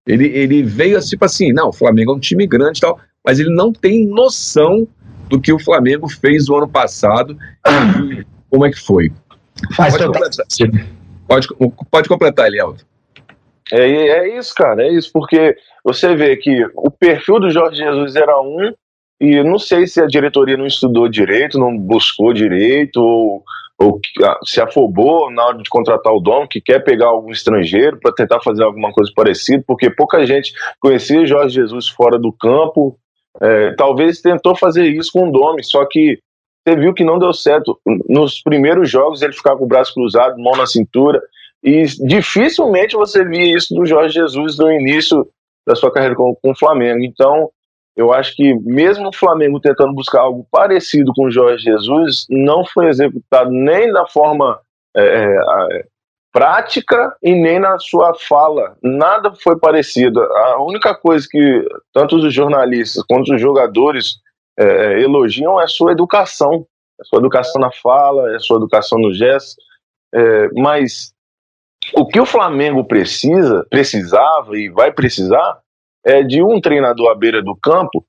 Ele, 0.06 0.28
ele 0.28 0.62
veio 0.62 0.96
assim, 0.96 1.10
tipo 1.10 1.24
assim, 1.26 1.52
não, 1.52 1.68
o 1.68 1.72
Flamengo 1.72 2.12
é 2.12 2.14
um 2.16 2.20
time 2.20 2.46
grande 2.46 2.78
e 2.78 2.80
tal, 2.80 2.98
mas 3.22 3.38
ele 3.38 3.54
não 3.54 3.70
tem 3.72 4.06
noção 4.06 4.88
do 5.28 5.40
que 5.40 5.52
o 5.52 5.58
Flamengo 5.58 6.08
fez 6.08 6.48
no 6.48 6.56
ano 6.56 6.68
passado 6.68 7.36
e 7.66 8.24
como 8.50 8.66
é 8.66 8.70
que 8.70 8.80
foi. 8.80 9.12
Faz 9.74 9.96
pode, 9.96 10.06
completar. 10.06 10.46
Pode, 11.26 11.48
pode 11.90 12.08
completar, 12.08 12.46
Elielto. 12.46 12.84
É, 13.72 13.80
é 13.80 14.38
isso, 14.38 14.54
cara, 14.54 14.82
é 14.86 14.92
isso, 14.92 15.10
porque 15.12 15.56
você 15.84 16.14
vê 16.14 16.36
que 16.36 16.64
o 16.74 16.90
perfil 16.90 17.40
do 17.40 17.50
Jorge 17.50 17.78
Jesus 17.82 18.14
era 18.14 18.40
um, 18.40 18.72
e 19.20 19.42
não 19.42 19.58
sei 19.58 19.86
se 19.86 20.00
a 20.00 20.06
diretoria 20.06 20.56
não 20.56 20.66
estudou 20.66 21.08
direito, 21.08 21.58
não 21.58 21.76
buscou 21.76 22.32
direito, 22.32 23.00
ou, 23.00 23.42
ou 23.78 24.00
ah, 24.22 24.38
se 24.44 24.60
afobou 24.60 25.30
na 25.32 25.46
hora 25.46 25.58
de 25.58 25.68
contratar 25.68 26.12
o 26.12 26.20
dono, 26.20 26.46
que 26.46 26.60
quer 26.60 26.80
pegar 26.84 27.06
algum 27.06 27.30
estrangeiro 27.30 27.98
para 27.98 28.12
tentar 28.12 28.40
fazer 28.40 28.62
alguma 28.62 28.92
coisa 28.92 29.10
parecida, 29.16 29.64
porque 29.66 29.90
pouca 29.90 30.24
gente 30.26 30.52
conhecia 30.78 31.26
Jorge 31.26 31.56
Jesus 31.56 31.88
fora 31.88 32.18
do 32.18 32.32
campo. 32.32 32.96
É, 33.40 33.74
talvez 33.74 34.20
tentou 34.20 34.56
fazer 34.56 34.86
isso 34.86 35.12
com 35.12 35.28
o 35.28 35.32
Domi, 35.32 35.62
só 35.64 35.84
que 35.84 36.18
você 36.66 36.76
viu 36.76 36.94
que 36.94 37.04
não 37.04 37.18
deu 37.18 37.32
certo. 37.32 37.78
Nos 38.08 38.42
primeiros 38.42 38.90
jogos 38.90 39.22
ele 39.22 39.32
ficava 39.32 39.58
com 39.58 39.64
o 39.64 39.68
braço 39.68 39.94
cruzado, 39.94 40.38
mão 40.38 40.56
na 40.56 40.66
cintura. 40.66 41.22
E 41.62 41.84
dificilmente 42.06 42.96
você 42.96 43.24
via 43.24 43.56
isso 43.56 43.74
do 43.74 43.86
Jorge 43.86 44.14
Jesus 44.14 44.58
no 44.58 44.70
início 44.70 45.26
da 45.66 45.74
sua 45.74 45.92
carreira 45.92 46.14
com, 46.14 46.34
com 46.34 46.50
o 46.50 46.56
Flamengo. 46.56 47.04
Então, 47.04 47.50
eu 47.96 48.12
acho 48.12 48.34
que 48.34 48.54
mesmo 48.60 49.08
o 49.08 49.16
Flamengo 49.16 49.60
tentando 49.60 49.94
buscar 49.94 50.20
algo 50.20 50.46
parecido 50.50 51.12
com 51.14 51.26
o 51.26 51.30
Jorge 51.30 51.64
Jesus, 51.64 52.26
não 52.28 52.64
foi 52.64 52.88
executado 52.88 53.50
nem 53.50 53.92
da 53.92 54.06
forma 54.06 54.60
é, 54.96 55.02
é, 55.02 55.86
prática 56.36 57.16
e 57.22 57.34
nem 57.34 57.58
na 57.58 57.78
sua 57.78 58.12
fala. 58.14 58.76
Nada 58.82 59.32
foi 59.42 59.58
parecido. 59.58 60.20
A 60.20 60.62
única 60.62 60.94
coisa 60.94 61.26
que 61.26 61.66
tanto 61.94 62.16
os 62.16 62.34
jornalistas 62.34 63.02
quanto 63.08 63.34
os 63.34 63.40
jogadores 63.40 64.16
é, 64.58 64.64
é 64.64 65.02
elogiam 65.02 65.58
é 65.58 65.64
a 65.64 65.68
sua 65.68 65.92
educação. 65.92 66.66
A 67.00 67.04
sua 67.04 67.20
educação 67.20 67.58
na 67.58 67.72
fala, 67.72 68.36
a 68.36 68.38
sua 68.38 68.58
educação 68.58 68.98
no 68.98 69.14
gesto. 69.14 69.56
É, 70.14 70.50
mas 70.54 71.10
o 71.94 72.06
que 72.06 72.20
o 72.20 72.26
Flamengo 72.26 72.84
precisa, 72.84 73.66
precisava 73.70 74.58
e 74.58 74.68
vai 74.68 74.92
precisar 74.92 75.58
é 76.04 76.22
de 76.22 76.42
um 76.42 76.60
treinador 76.60 77.10
à 77.10 77.14
beira 77.14 77.42
do 77.42 77.56
campo 77.56 78.04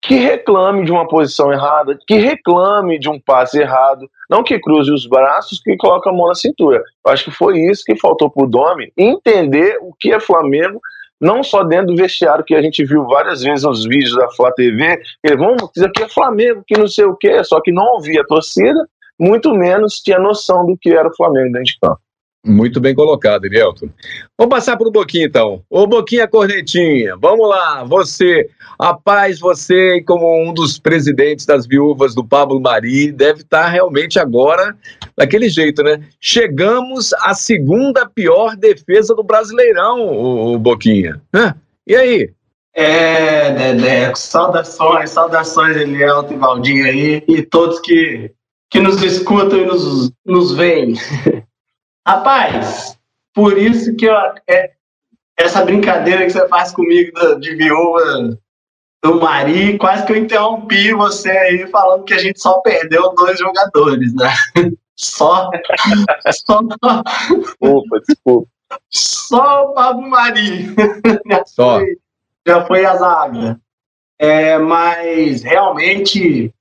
que 0.00 0.14
reclame 0.14 0.84
de 0.84 0.92
uma 0.92 1.06
posição 1.08 1.52
errada, 1.52 1.98
que 2.06 2.14
reclame 2.14 2.98
de 2.98 3.08
um 3.08 3.20
passe 3.20 3.60
errado, 3.60 4.08
não 4.30 4.44
que 4.44 4.58
cruze 4.58 4.92
os 4.92 5.06
braços, 5.06 5.60
que 5.60 5.76
coloque 5.76 6.08
a 6.08 6.12
mão 6.12 6.28
na 6.28 6.34
cintura. 6.34 6.82
Eu 7.04 7.12
acho 7.12 7.24
que 7.24 7.30
foi 7.30 7.58
isso 7.58 7.82
que 7.84 7.96
faltou 7.96 8.30
para 8.30 8.44
o 8.44 8.48
Domi 8.48 8.92
entender 8.96 9.78
o 9.80 9.92
que 9.98 10.12
é 10.12 10.20
Flamengo, 10.20 10.80
não 11.20 11.42
só 11.42 11.64
dentro 11.64 11.88
do 11.88 11.96
vestiário, 11.96 12.44
que 12.44 12.54
a 12.54 12.62
gente 12.62 12.84
viu 12.84 13.04
várias 13.06 13.42
vezes 13.42 13.64
nos 13.64 13.84
vídeos 13.84 14.14
da 14.14 14.30
Flá 14.30 14.52
TV, 14.52 15.00
que 15.24 15.36
vamos, 15.36 15.68
isso 15.76 15.84
aqui 15.84 16.04
é 16.04 16.08
Flamengo, 16.08 16.62
que 16.66 16.78
não 16.78 16.86
sei 16.86 17.04
o 17.04 17.16
quê, 17.16 17.42
só 17.42 17.60
que 17.60 17.72
não 17.72 17.84
ouvia 17.94 18.20
a 18.20 18.26
torcida, 18.26 18.88
muito 19.18 19.52
menos 19.52 19.94
tinha 19.94 20.18
noção 20.18 20.64
do 20.64 20.76
que 20.80 20.90
era 20.90 21.08
o 21.08 21.16
Flamengo 21.16 21.52
dentro 21.52 21.64
de 21.64 21.78
campo. 21.80 22.00
Muito 22.46 22.80
bem 22.80 22.94
colocado, 22.94 23.44
Elielton. 23.44 23.88
Vamos 24.38 24.54
passar 24.54 24.76
para 24.76 24.86
o 24.86 24.92
Boquinha, 24.92 25.26
então. 25.26 25.62
Ô, 25.68 25.86
Boquinha 25.86 26.28
Cornetinha, 26.28 27.16
vamos 27.16 27.48
lá. 27.48 27.84
Você, 27.84 28.48
rapaz, 28.80 29.40
você, 29.40 30.00
como 30.02 30.48
um 30.48 30.54
dos 30.54 30.78
presidentes 30.78 31.44
das 31.44 31.66
viúvas 31.66 32.14
do 32.14 32.24
Pablo 32.24 32.60
Mari, 32.60 33.10
deve 33.10 33.40
estar 33.40 33.64
tá 33.64 33.68
realmente 33.68 34.18
agora 34.18 34.76
daquele 35.16 35.48
jeito, 35.48 35.82
né? 35.82 36.00
Chegamos 36.20 37.12
à 37.14 37.34
segunda 37.34 38.08
pior 38.08 38.56
defesa 38.56 39.14
do 39.14 39.24
Brasileirão, 39.24 40.06
o, 40.06 40.54
o 40.54 40.58
Boquinha. 40.58 41.20
Hã? 41.34 41.54
E 41.86 41.96
aí? 41.96 42.30
É, 42.72 43.50
Dedé, 43.50 44.14
saudações, 44.14 45.10
saudações, 45.10 45.76
Elielton 45.76 46.34
e 46.34 46.36
Valdinho 46.36 46.86
aí, 46.86 47.24
e 47.26 47.42
todos 47.42 47.80
que, 47.80 48.30
que 48.70 48.78
nos 48.78 49.02
escutam 49.02 49.58
e 49.58 49.66
nos, 49.66 50.12
nos 50.24 50.54
veem. 50.54 50.94
Rapaz, 52.08 52.98
por 53.34 53.58
isso 53.58 53.94
que 53.94 54.06
eu, 54.06 54.14
é, 54.48 54.70
essa 55.38 55.62
brincadeira 55.62 56.24
que 56.24 56.30
você 56.30 56.48
faz 56.48 56.72
comigo 56.72 57.12
de 57.38 57.54
viúva 57.54 58.34
do 59.04 59.20
Mari, 59.20 59.76
quase 59.76 60.06
que 60.06 60.12
eu 60.12 60.16
interrompi 60.16 60.94
você 60.94 61.28
aí 61.28 61.66
falando 61.66 62.04
que 62.04 62.14
a 62.14 62.18
gente 62.18 62.40
só 62.40 62.60
perdeu 62.60 63.14
dois 63.14 63.38
jogadores, 63.38 64.14
né? 64.14 64.32
Só. 64.96 65.50
só 66.32 66.60
desculpa, 66.60 68.00
desculpa. 68.08 68.48
Só 68.90 69.66
o 69.66 69.74
Pablo 69.74 70.08
Mari. 70.08 70.74
Já 71.30 71.44
só. 71.44 71.78
Foi, 71.78 71.98
já 72.46 72.66
foi 72.66 72.84
a 72.84 72.96
zaga. 72.96 73.60
É, 74.18 74.58
mas 74.58 75.42
realmente 75.42 76.52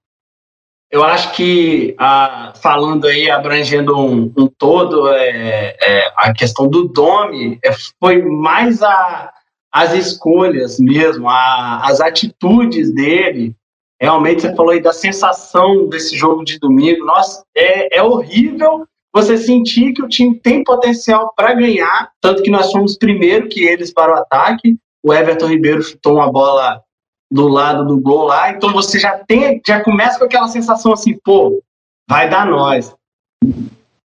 eu 0.90 1.04
acho 1.04 1.34
que 1.36 1.96
a, 1.98 2.54
falando 2.62 3.08
aí, 3.08 3.30
abrangendo 3.30 3.98
um, 3.98 4.32
um 4.38 4.48
todo, 4.48 5.10
é, 5.10 5.76
é, 5.82 6.14
a 6.16 6.34
questão 6.34 6.68
do 6.68 6.88
Domi 6.88 7.60
é, 7.64 7.72
foi 8.00 8.22
mais 8.22 8.82
a, 8.82 9.34
as 9.72 9.94
escolhas 9.94 10.80
mesmo, 10.80 11.30
a, 11.30 11.82
as 11.86 12.00
atitudes 12.00 12.94
dele. 12.94 13.54
Realmente, 14.00 14.44
você 14.44 14.56
falou 14.56 14.72
aí 14.72 14.82
da 14.82 14.94
sensação 14.94 15.90
desse 15.90 16.16
jogo 16.16 16.46
de 16.46 16.58
domingo. 16.60 17.06
Nossa, 17.06 17.44
é, 17.56 17.98
é 17.98 18.04
horrível 18.04 18.88
você 19.14 19.38
sentir 19.38 19.94
que 19.94 20.04
o 20.04 20.08
time 20.08 20.40
tem 20.40 20.64
potencial 20.64 21.34
para 21.36 21.54
ganhar, 21.54 22.12
tanto 22.22 22.44
que 22.44 22.52
nós 22.52 22.72
fomos 22.72 22.98
primeiro 22.98 23.50
que 23.50 23.66
eles 23.66 23.92
para 23.92 24.14
o 24.14 24.18
ataque. 24.18 24.78
O 25.04 25.14
Everton 25.14 25.48
Ribeiro 25.48 25.82
chutou 25.82 26.16
uma 26.16 26.32
bola 26.32 26.82
do 27.30 27.48
lado 27.48 27.86
do 27.86 28.00
gol 28.00 28.26
lá, 28.26 28.52
então 28.52 28.72
você 28.72 29.00
já 29.00 29.18
tem, 29.18 29.62
já 29.66 29.84
começa 29.84 30.18
com 30.18 30.26
aquela 30.26 30.48
sensação 30.48 30.94
assim, 30.94 31.18
pô, 31.24 31.62
vai 32.10 32.30
dar 32.30 32.46
nós. 32.46 32.96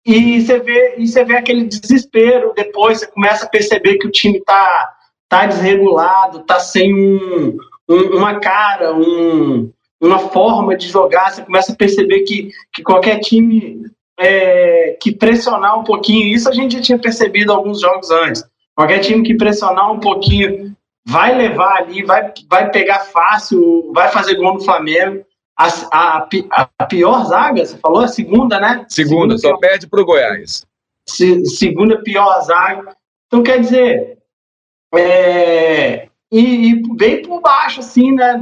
E 0.05 0.41
você 0.41 0.59
vê, 0.61 0.97
e 0.99 1.07
você 1.07 1.25
vê 1.25 1.37
aquele 1.37 1.65
desespero 1.65 2.53
depois, 2.55 3.01
você 3.01 3.07
começa 3.07 3.45
a 3.45 3.49
perceber 3.49 3.99
que 3.99 4.07
o 4.07 4.11
time 4.11 4.41
tá 4.43 4.95
tá 5.29 5.47
desregulado, 5.47 6.41
tá 6.41 6.59
sem 6.59 6.95
um, 6.95 7.59
um, 7.89 8.17
uma 8.17 8.41
cara, 8.41 8.95
um, 8.95 9.71
uma 10.01 10.19
forma 10.19 10.77
de 10.77 10.89
jogar, 10.89 11.31
você 11.31 11.43
começa 11.43 11.73
a 11.73 11.77
perceber 11.77 12.21
que, 12.21 12.51
que 12.73 12.83
qualquer 12.83 13.21
time 13.21 13.83
é, 14.19 14.97
que 15.01 15.13
pressionar 15.13 15.79
um 15.79 15.85
pouquinho, 15.85 16.35
isso 16.35 16.49
a 16.49 16.53
gente 16.53 16.77
já 16.77 16.81
tinha 16.81 16.99
percebido 16.99 17.53
alguns 17.53 17.81
jogos 17.81 18.11
antes, 18.11 18.43
qualquer 18.75 19.01
time 19.01 19.23
que 19.23 19.37
pressionar 19.37 19.93
um 19.93 20.01
pouquinho 20.01 20.75
vai 21.09 21.35
levar 21.35 21.79
ali, 21.79 22.05
vai, 22.05 22.33
vai 22.51 22.71
pegar 22.71 23.01
fácil, 23.01 23.91
vai 23.95 24.09
fazer 24.09 24.35
gol 24.35 24.55
no 24.55 24.61
Flamengo. 24.61 25.25
A, 25.59 25.69
a, 25.91 26.29
a 26.79 26.87
pior 26.87 27.25
zaga, 27.25 27.65
você 27.65 27.79
falou? 27.79 28.03
A 28.03 28.09
segunda, 28.09 28.61
né? 28.61 28.85
Segunda, 28.89 29.37
segunda 29.37 29.39
só 29.39 29.49
pior, 29.49 29.59
perde 29.59 29.87
para 29.89 30.03
o 30.03 30.05
Goiás. 30.05 30.67
Se, 31.09 31.45
segunda 31.47 32.01
pior 32.03 32.41
zaga. 32.43 32.95
Então, 33.27 33.43
quer 33.43 33.59
dizer, 33.61 34.19
é, 34.95 36.09
e, 36.31 36.71
e 36.71 36.95
bem 36.95 37.23
por 37.23 37.41
baixo, 37.41 37.81
assim, 37.81 38.13
né? 38.13 38.41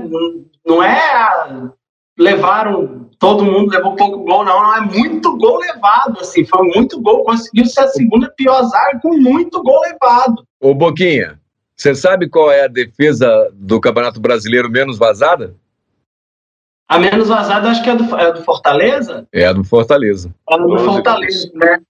Não 0.67 0.83
é. 0.83 1.71
Levaram. 2.19 3.09
Todo 3.19 3.45
mundo 3.45 3.71
levou 3.71 3.95
pouco 3.95 4.25
gol, 4.25 4.45
não. 4.45 4.63
Não 4.63 4.77
é 4.77 4.81
muito 4.81 5.37
gol 5.39 5.59
levado, 5.59 6.21
assim. 6.21 6.45
Foi 6.45 6.67
muito 6.67 7.01
gol. 7.01 7.25
Conseguiu 7.25 7.65
ser 7.67 7.83
a 7.83 7.89
segunda 7.89 8.31
pior 8.37 8.63
zaga 8.65 8.99
com 9.01 9.17
muito 9.17 9.63
gol 9.63 9.81
levado. 9.83 10.45
Ô, 10.61 10.75
Boquinha, 10.75 11.41
você 11.77 11.95
sabe 11.95 12.29
qual 12.29 12.51
é 12.51 12.65
a 12.65 12.69
defesa 12.69 13.51
do 13.53 13.81
Campeonato 13.81 14.19
Brasileiro 14.19 14.71
menos 14.71 14.99
vazada? 14.99 15.55
A 16.89 16.99
menos 16.99 17.29
vazada, 17.29 17.69
acho 17.69 17.83
que 17.83 17.91
é 17.91 17.97
do, 17.97 18.17
é 18.17 18.33
do 18.33 18.43
Fortaleza? 18.43 19.27
É 19.33 19.45
a 19.45 19.53
do 19.53 19.65
Fortaleza. 19.65 20.33
É 20.49 20.55
a 20.55 20.57
do 20.57 20.79
Fortaleza, 20.79 21.51
né? 21.55 21.81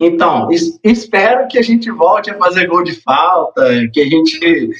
Então, 0.00 0.50
es, 0.50 0.78
espero 0.82 1.46
que 1.48 1.58
a 1.58 1.62
gente 1.62 1.90
volte 1.90 2.30
a 2.30 2.38
fazer 2.38 2.66
gol 2.66 2.84
de 2.84 2.94
falta, 3.00 3.64
que 3.92 4.00
a 4.00 4.06
gente 4.06 4.70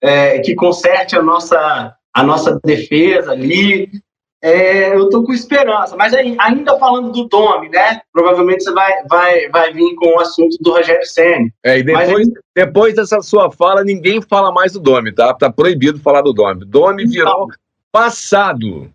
é, 0.00 0.38
que 0.38 0.54
conserte 0.54 1.16
a 1.16 1.22
nossa, 1.22 1.96
a 2.14 2.22
nossa 2.22 2.58
defesa 2.64 3.32
ali. 3.32 3.90
É, 4.44 4.94
eu 4.94 5.08
tô 5.08 5.24
com 5.24 5.32
esperança, 5.32 5.96
mas 5.96 6.12
aí, 6.12 6.36
ainda 6.38 6.78
falando 6.78 7.10
do 7.10 7.24
Domi, 7.24 7.70
né? 7.70 8.02
Provavelmente 8.12 8.62
você 8.62 8.72
vai, 8.74 8.92
vai, 9.08 9.48
vai 9.48 9.72
vir 9.72 9.94
com 9.94 10.08
o 10.08 10.20
assunto 10.20 10.58
do 10.60 10.70
Rogério 10.70 11.06
Senna. 11.06 11.48
É, 11.64 11.78
e 11.78 11.82
depois, 11.82 12.10
mas, 12.12 12.28
depois 12.54 12.94
dessa 12.94 13.22
sua 13.22 13.50
fala, 13.50 13.82
ninguém 13.82 14.20
fala 14.20 14.52
mais 14.52 14.74
do 14.74 14.80
Domi, 14.80 15.14
tá? 15.14 15.32
Tá 15.32 15.50
proibido 15.50 15.98
falar 15.98 16.20
do 16.20 16.34
Domi. 16.34 16.66
Domi 16.66 17.06
virou 17.06 17.46
então, 17.46 17.46
passado. 17.90 18.90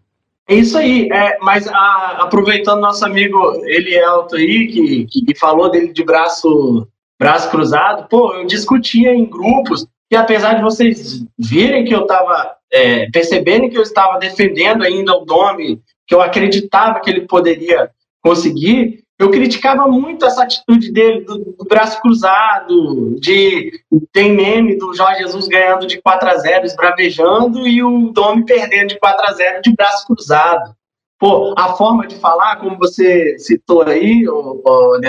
É 0.47 0.53
isso 0.53 0.77
aí, 0.77 1.09
é, 1.11 1.39
mas 1.41 1.67
a, 1.67 2.17
aproveitando 2.19 2.81
nosso 2.81 3.03
amigo 3.03 3.39
Elielto 3.65 4.35
aí, 4.35 4.67
que, 4.67 5.05
que, 5.05 5.25
que 5.25 5.35
falou 5.35 5.71
dele 5.71 5.91
de 5.91 6.03
braço, 6.03 6.87
braço 7.19 7.49
cruzado, 7.49 8.07
pô, 8.07 8.35
eu 8.35 8.45
discutia 8.45 9.15
em 9.15 9.25
grupos, 9.25 9.87
e 10.11 10.15
apesar 10.15 10.53
de 10.53 10.61
vocês 10.61 11.25
virem 11.39 11.85
que 11.85 11.95
eu 11.95 12.03
estava 12.03 12.58
é, 12.71 13.09
percebendo 13.09 13.69
que 13.69 13.77
eu 13.77 13.81
estava 13.81 14.19
defendendo 14.19 14.83
ainda 14.83 15.15
o 15.15 15.25
Domi, 15.25 15.81
que 16.07 16.13
eu 16.13 16.21
acreditava 16.21 16.99
que 16.99 17.09
ele 17.09 17.21
poderia 17.21 17.89
conseguir, 18.21 19.03
eu 19.17 19.29
criticava 19.29 19.85
muito 19.87 20.25
essa 20.25 20.43
atitude 20.43 20.91
dele, 20.91 21.21
do, 21.25 21.39
do, 21.57 21.65
braço 21.65 22.01
cruzado, 22.01 23.19
de 23.19 23.81
tem 24.13 24.31
meme 24.31 24.77
do 24.77 24.93
Jorge 24.93 25.23
Jesus 25.23 25.47
ganhando 25.47 25.85
de 25.85 26.01
4 26.01 26.29
a 26.29 26.37
0 26.37 26.65
esbravejando, 26.65 27.67
e 27.67 27.83
o 27.83 28.11
Domi 28.11 28.45
perdendo 28.45 28.89
de 28.89 28.99
4 28.99 29.25
a 29.27 29.33
0 29.33 29.61
de 29.61 29.73
braço 29.73 30.07
cruzado. 30.07 30.73
Pô, 31.19 31.53
a 31.57 31.73
forma 31.75 32.07
de 32.07 32.15
falar, 32.15 32.57
como 32.57 32.77
você 32.77 33.37
citou 33.37 33.83
aí, 33.83 34.25
o, 34.27 34.61
o 34.65 34.99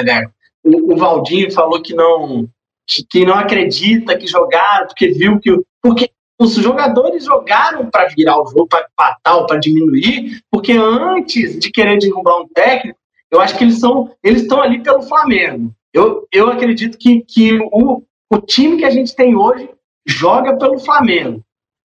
o, 0.63 0.93
o 0.93 0.97
Valdinho 0.97 1.51
falou 1.53 1.81
que 1.81 1.95
não 1.95 2.49
que 3.09 3.25
não 3.25 3.35
acredita 3.35 4.19
que 4.19 4.27
jogaram, 4.27 4.89
porque 4.89 5.09
viu 5.09 5.39
que. 5.39 5.57
Porque 5.81 6.11
os 6.41 6.55
jogadores 6.55 7.27
jogaram 7.27 7.91
para 7.91 8.09
virar 8.09 8.41
o 8.41 8.47
jogo, 8.47 8.67
para 8.67 8.87
empatar 8.91 9.37
ou 9.37 9.47
para 9.47 9.59
diminuir, 9.59 10.41
porque 10.51 10.73
antes 10.73 11.59
de 11.59 11.71
querer 11.71 11.99
derrubar 11.99 12.41
um 12.41 12.49
técnico, 12.49 12.99
eu 13.31 13.41
acho 13.41 13.57
que 13.59 13.63
eles 13.63 13.79
são 13.79 14.11
eles 14.23 14.43
estão 14.43 14.63
ali 14.63 14.83
pelo 14.83 15.03
Flamengo. 15.03 15.71
Eu, 15.93 16.27
eu 16.33 16.49
acredito 16.49 16.97
que, 16.97 17.21
que 17.21 17.59
o, 17.71 18.03
o 18.33 18.41
time 18.41 18.79
que 18.79 18.87
a 18.87 18.91
gente 18.91 19.15
tem 19.15 19.37
hoje 19.37 19.69
joga 20.07 20.57
pelo 20.57 20.79
Flamengo. 20.79 21.43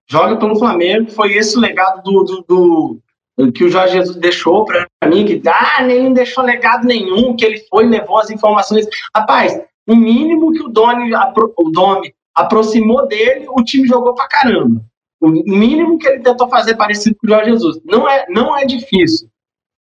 Joga 0.10 0.38
pelo 0.38 0.58
Flamengo. 0.58 1.12
Foi 1.12 1.34
esse 1.34 1.58
o 1.58 1.60
legado 1.60 2.02
do, 2.02 2.24
do, 2.48 3.00
do 3.38 3.52
que 3.52 3.66
o 3.66 3.70
Jorge 3.70 3.98
Jesus 3.98 4.16
deixou 4.16 4.64
para 4.64 4.88
mim, 5.08 5.26
que 5.26 5.42
ah, 5.50 5.84
nem 5.84 6.14
deixou 6.14 6.44
legado 6.44 6.86
nenhum, 6.86 7.36
que 7.36 7.44
ele 7.44 7.60
foi 7.70 7.86
levou 7.86 8.20
as 8.20 8.30
informações. 8.30 8.88
Rapaz, 9.14 9.60
o 9.86 9.96
mínimo 9.96 10.54
que 10.54 10.64
o 10.64 10.70
Domi, 10.70 11.12
o 11.58 11.70
Domi 11.72 12.14
aproximou 12.36 13.08
dele, 13.08 13.46
o 13.50 13.64
time 13.64 13.88
jogou 13.88 14.14
pra 14.14 14.28
caramba. 14.28 14.84
O 15.22 15.30
mínimo 15.30 15.98
que 15.98 16.08
ele 16.08 16.20
tentou 16.20 16.50
fazer 16.50 16.76
parecido 16.76 17.16
com 17.16 17.26
o 17.26 17.30
Jorge 17.30 17.52
Jesus. 17.52 17.80
Não 17.86 18.08
é, 18.08 18.26
não 18.30 18.56
é 18.56 18.66
difícil. 18.66 19.30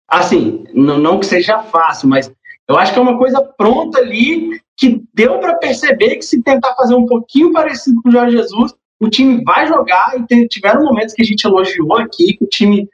Assim, 0.07 0.63
não, 0.73 0.97
não 0.97 1.19
que 1.19 1.25
seja 1.25 1.61
fácil, 1.63 2.07
mas 2.07 2.31
eu 2.67 2.77
acho 2.77 2.93
que 2.93 2.99
é 2.99 3.01
uma 3.01 3.17
coisa 3.17 3.41
pronta 3.41 3.99
ali 3.99 4.59
que 4.77 5.03
deu 5.13 5.39
para 5.39 5.55
perceber 5.55 6.15
que 6.15 6.25
se 6.25 6.41
tentar 6.41 6.75
fazer 6.75 6.95
um 6.95 7.05
pouquinho 7.05 7.51
parecido 7.51 8.01
com 8.01 8.09
o 8.09 8.11
Jorge 8.11 8.37
Jesus, 8.37 8.73
o 8.99 9.09
time 9.09 9.43
vai 9.43 9.67
jogar 9.67 10.15
e 10.17 10.47
tiveram 10.47 10.83
momentos 10.83 11.13
que 11.13 11.21
a 11.21 11.25
gente 11.25 11.43
elogiou 11.45 11.97
aqui, 11.97 12.37
que 12.37 12.43
o 12.43 12.47
time, 12.47 12.87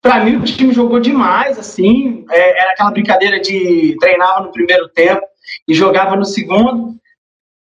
para 0.00 0.24
mim, 0.24 0.36
o 0.36 0.44
time 0.44 0.72
jogou 0.72 1.00
demais, 1.00 1.58
assim, 1.58 2.24
é, 2.30 2.62
era 2.62 2.72
aquela 2.72 2.90
brincadeira 2.90 3.40
de 3.40 3.96
treinava 4.00 4.44
no 4.44 4.52
primeiro 4.52 4.88
tempo 4.88 5.22
e 5.68 5.74
jogava 5.74 6.16
no 6.16 6.24
segundo. 6.24 6.94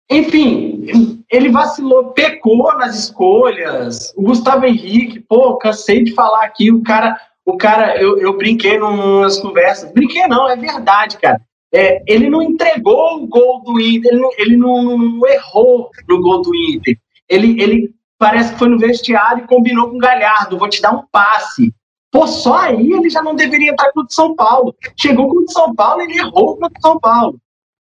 Enfim, 0.10 1.24
ele 1.30 1.50
vacilou, 1.50 2.12
pecou 2.12 2.78
nas 2.78 2.96
escolhas. 2.96 4.14
O 4.16 4.24
Gustavo 4.24 4.66
Henrique, 4.66 5.20
pô, 5.20 5.58
cansei 5.58 6.04
de 6.04 6.14
falar 6.14 6.44
aqui, 6.44 6.72
o 6.72 6.84
cara, 6.84 7.20
o 7.46 7.58
cara, 7.58 8.00
eu, 8.02 8.18
eu 8.20 8.38
brinquei 8.38 8.78
nas 8.78 9.40
conversas. 9.40 9.92
Brinquei 9.92 10.28
não, 10.28 10.50
é 10.50 10.56
verdade, 10.56 11.18
cara. 11.18 11.42
É, 11.74 12.04
ele 12.08 12.30
não 12.30 12.42
entregou 12.44 13.16
o 13.16 13.28
gol 13.28 13.64
do 13.64 13.80
Inter, 13.80 14.12
ele 14.12 14.22
não, 14.22 14.30
ele 14.38 14.58
não, 14.58 14.98
não 14.98 15.28
errou 15.28 15.90
no 16.08 16.22
gol 16.22 16.44
do 16.44 16.56
Inter. 16.56 16.96
Ele, 17.28 17.60
ele 17.60 17.96
parece 18.20 18.54
que 18.54 18.60
foi 18.60 18.70
no 18.70 18.78
vestiário 18.78 19.44
e 19.44 19.48
combinou 19.48 19.90
com 19.90 19.96
o 19.96 20.00
Galhardo, 20.00 20.58
vou 20.58 20.70
te 20.70 20.82
dar 20.82 20.92
um 20.92 21.04
passe. 21.12 21.74
Pô, 22.12 22.28
só 22.28 22.60
aí 22.60 22.92
ele 22.92 23.10
já 23.10 23.24
não 23.24 23.34
deveria 23.34 23.72
estar 23.72 23.92
com 23.92 24.02
o 24.02 24.06
de 24.06 24.14
São 24.14 24.36
Paulo. 24.36 24.76
Chegou 24.96 25.28
com 25.28 25.40
o 25.40 25.46
de 25.46 25.52
São 25.52 25.74
Paulo, 25.74 26.04
ele 26.04 26.20
errou 26.20 26.56
com 26.56 26.66
o 26.68 26.70
de 26.70 26.80
São 26.80 27.00
Paulo. 27.00 27.40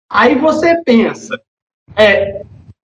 Aí 0.09 0.37
você 0.37 0.81
pensa, 0.85 1.37
é, 1.97 2.43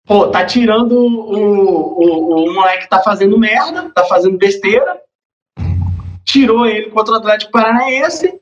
pô, 0.05 0.27
tá 0.27 0.45
tirando 0.45 0.93
o, 0.93 1.35
o, 1.35 2.49
o 2.49 2.53
moleque 2.53 2.83
que 2.83 2.89
tá 2.89 3.01
fazendo 3.01 3.37
merda, 3.37 3.91
tá 3.93 4.03
fazendo 4.05 4.37
besteira, 4.37 5.01
tirou 6.23 6.65
ele 6.65 6.89
contra 6.89 7.13
o 7.13 7.17
Atlético 7.17 7.51
Paranaense, 7.51 8.39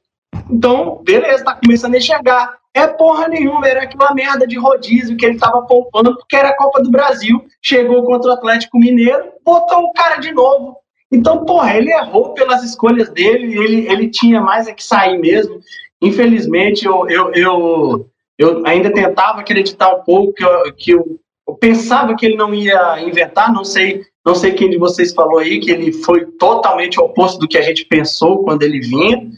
então, 0.50 1.02
beleza, 1.04 1.44
tá 1.44 1.56
começando 1.56 1.96
a 1.96 1.98
enxergar. 1.98 2.58
É 2.74 2.86
porra 2.86 3.28
nenhuma, 3.28 3.68
era 3.68 3.84
aquela 3.84 4.14
merda 4.14 4.46
de 4.46 4.58
rodízio 4.58 5.18
que 5.18 5.26
ele 5.26 5.40
tava 5.40 5.64
poupando, 5.64 6.16
porque 6.16 6.36
era 6.36 6.50
a 6.50 6.56
Copa 6.56 6.82
do 6.82 6.92
Brasil, 6.92 7.44
chegou 7.62 8.04
contra 8.04 8.32
o 8.32 8.34
Atlético 8.34 8.78
Mineiro, 8.78 9.32
botou 9.44 9.80
o 9.80 9.94
cara 9.94 10.18
de 10.18 10.32
novo. 10.32 10.78
Então, 11.12 11.44
porra, 11.46 11.76
ele 11.76 11.92
errou 11.92 12.34
pelas 12.34 12.64
escolhas 12.64 13.10
dele, 13.10 13.58
ele, 13.58 13.92
ele 13.92 14.10
tinha 14.10 14.42
mais 14.42 14.68
é 14.68 14.74
que 14.74 14.84
sair 14.84 15.18
mesmo. 15.18 15.60
Infelizmente, 16.02 16.86
eu, 16.86 17.10
eu, 17.10 17.32
eu 17.34 18.10
eu 18.38 18.66
ainda 18.66 18.94
tentava 18.94 19.40
acreditar 19.40 19.96
um 19.96 20.04
pouco 20.04 20.34
que, 20.34 20.72
que 20.74 20.96
o, 20.96 21.20
eu 21.48 21.56
pensava 21.56 22.16
que 22.16 22.26
ele 22.26 22.36
não 22.36 22.54
ia 22.54 23.02
inventar, 23.02 23.52
não 23.54 23.64
sei, 23.64 24.04
não 24.26 24.36
sei 24.36 24.52
quem 24.52 24.70
de 24.70 24.78
vocês 24.78 25.14
falou 25.14 25.40
aí 25.40 25.60
que 25.60 25.72
ele 25.72 25.94
foi 25.94 26.26
totalmente 26.38 27.00
oposto 27.00 27.40
do 27.40 27.48
que 27.48 27.58
a 27.58 27.62
gente 27.62 27.86
pensou 27.86 28.44
quando 28.44 28.64
ele 28.64 28.82
vinha, 28.82 29.30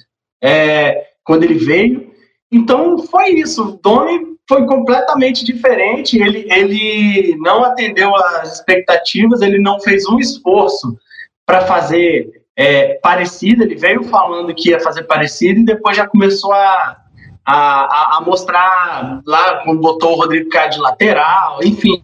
é, 0.41 1.05
quando 1.23 1.43
ele 1.43 1.53
veio. 1.53 2.11
Então 2.51 2.97
foi 2.97 3.29
isso. 3.35 3.63
O 3.63 3.79
Domi 3.79 4.35
foi 4.47 4.65
completamente 4.65 5.45
diferente. 5.45 6.19
Ele, 6.19 6.47
ele 6.51 7.35
não 7.37 7.63
atendeu 7.63 8.15
às 8.15 8.55
expectativas, 8.55 9.41
ele 9.41 9.59
não 9.59 9.79
fez 9.79 10.07
um 10.07 10.17
esforço 10.17 10.97
para 11.45 11.61
fazer 11.67 12.27
é, 12.57 12.95
parecido. 12.95 13.63
Ele 13.63 13.75
veio 13.75 14.03
falando 14.05 14.55
que 14.55 14.71
ia 14.71 14.79
fazer 14.79 15.03
parecido 15.03 15.59
e 15.59 15.65
depois 15.65 15.95
já 15.95 16.07
começou 16.07 16.51
a, 16.51 16.97
a, 17.45 18.17
a 18.17 18.21
mostrar 18.21 19.21
lá 19.25 19.63
quando 19.63 19.81
botou 19.81 20.13
o 20.13 20.15
Rodrigo 20.15 20.49
Caio 20.49 20.71
de 20.71 20.79
lateral, 20.79 21.59
enfim, 21.63 21.99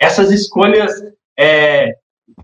essas 0.00 0.30
escolhas 0.30 0.92
é, 1.38 1.94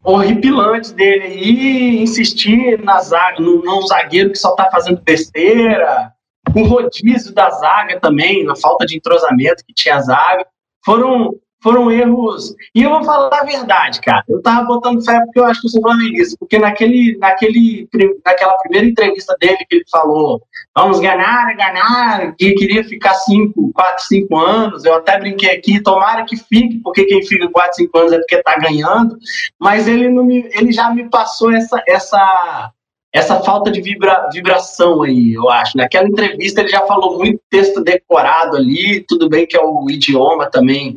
horripilantes 0.03 0.93
dele. 0.93 1.35
E 1.35 2.03
insistir 2.03 2.83
na 2.83 3.01
zaga, 3.01 3.41
no, 3.41 3.63
num 3.63 3.87
zagueiro 3.87 4.31
que 4.31 4.39
só 4.39 4.51
está 4.51 4.71
fazendo 4.71 5.01
besteira, 5.03 6.13
o 6.55 6.63
rodízio 6.65 7.35
da 7.35 7.51
zaga 7.51 7.99
também, 8.01 8.45
na 8.45 8.55
falta 8.55 8.87
de 8.87 8.97
entrosamento 8.97 9.65
que 9.67 9.75
tinha 9.75 9.97
a 9.97 10.01
zaga, 10.01 10.47
foram, 10.85 11.35
foram 11.65 11.91
erros. 11.91 12.55
E 12.75 12.83
eu 12.83 12.91
vou 12.91 13.03
falar 13.03 13.41
a 13.41 13.45
verdade, 13.45 13.99
cara. 14.03 14.23
Eu 14.29 14.43
tava 14.43 14.67
botando 14.67 15.03
fé 15.03 15.19
porque 15.25 15.41
eu 15.41 15.47
acho 15.47 15.63
que 15.63 15.67
eu 15.67 15.71
sou 15.71 15.81
flamenguista, 15.81 16.37
porque 16.39 16.59
naquele, 16.59 17.17
naquele, 17.17 17.89
naquela 18.23 18.53
primeira 18.59 18.87
entrevista 18.87 19.35
dele 19.41 19.57
que 19.67 19.77
ele 19.77 19.85
falou 19.91 20.43
vamos 20.77 21.01
ganhar, 21.01 21.57
ganhar, 21.57 22.35
que 22.37 22.53
queria 22.55 22.85
ficar 22.85 23.15
5, 23.15 23.73
4, 23.73 24.05
5 24.05 24.37
anos. 24.37 24.85
Eu 24.85 24.95
até 24.95 25.19
brinquei 25.19 25.53
aqui, 25.53 25.83
tomara 25.83 26.25
que 26.25 26.37
fique, 26.37 26.81
porque 26.83 27.07
quem 27.07 27.25
fica 27.25 27.49
4, 27.49 27.77
5 27.77 27.99
anos 27.99 28.13
é 28.13 28.19
porque 28.19 28.35
está 28.35 28.59
ganhando. 28.59 29.17
Mas 29.59 29.89
ele, 29.89 30.11
não 30.11 30.25
me, 30.25 30.47
ele 30.53 30.71
já 30.71 30.91
me 30.91 31.09
passou 31.09 31.51
essa, 31.51 31.83
essa, 31.89 32.73
essa 33.11 33.41
falta 33.41 33.71
de 33.71 33.81
vibra, 33.81 34.29
vibração 34.31 35.03
aí, 35.03 35.33
eu 35.33 35.49
acho. 35.49 35.79
Naquela 35.79 36.09
entrevista 36.09 36.61
ele 36.61 36.69
já 36.69 36.85
falou 36.87 37.17
muito 37.17 37.41
texto 37.49 37.83
decorado 37.83 38.57
ali, 38.57 39.03
tudo 39.09 39.31
bem 39.31 39.47
que 39.47 39.57
é 39.57 39.63
o 39.63 39.89
idioma 39.89 40.51
também 40.51 40.97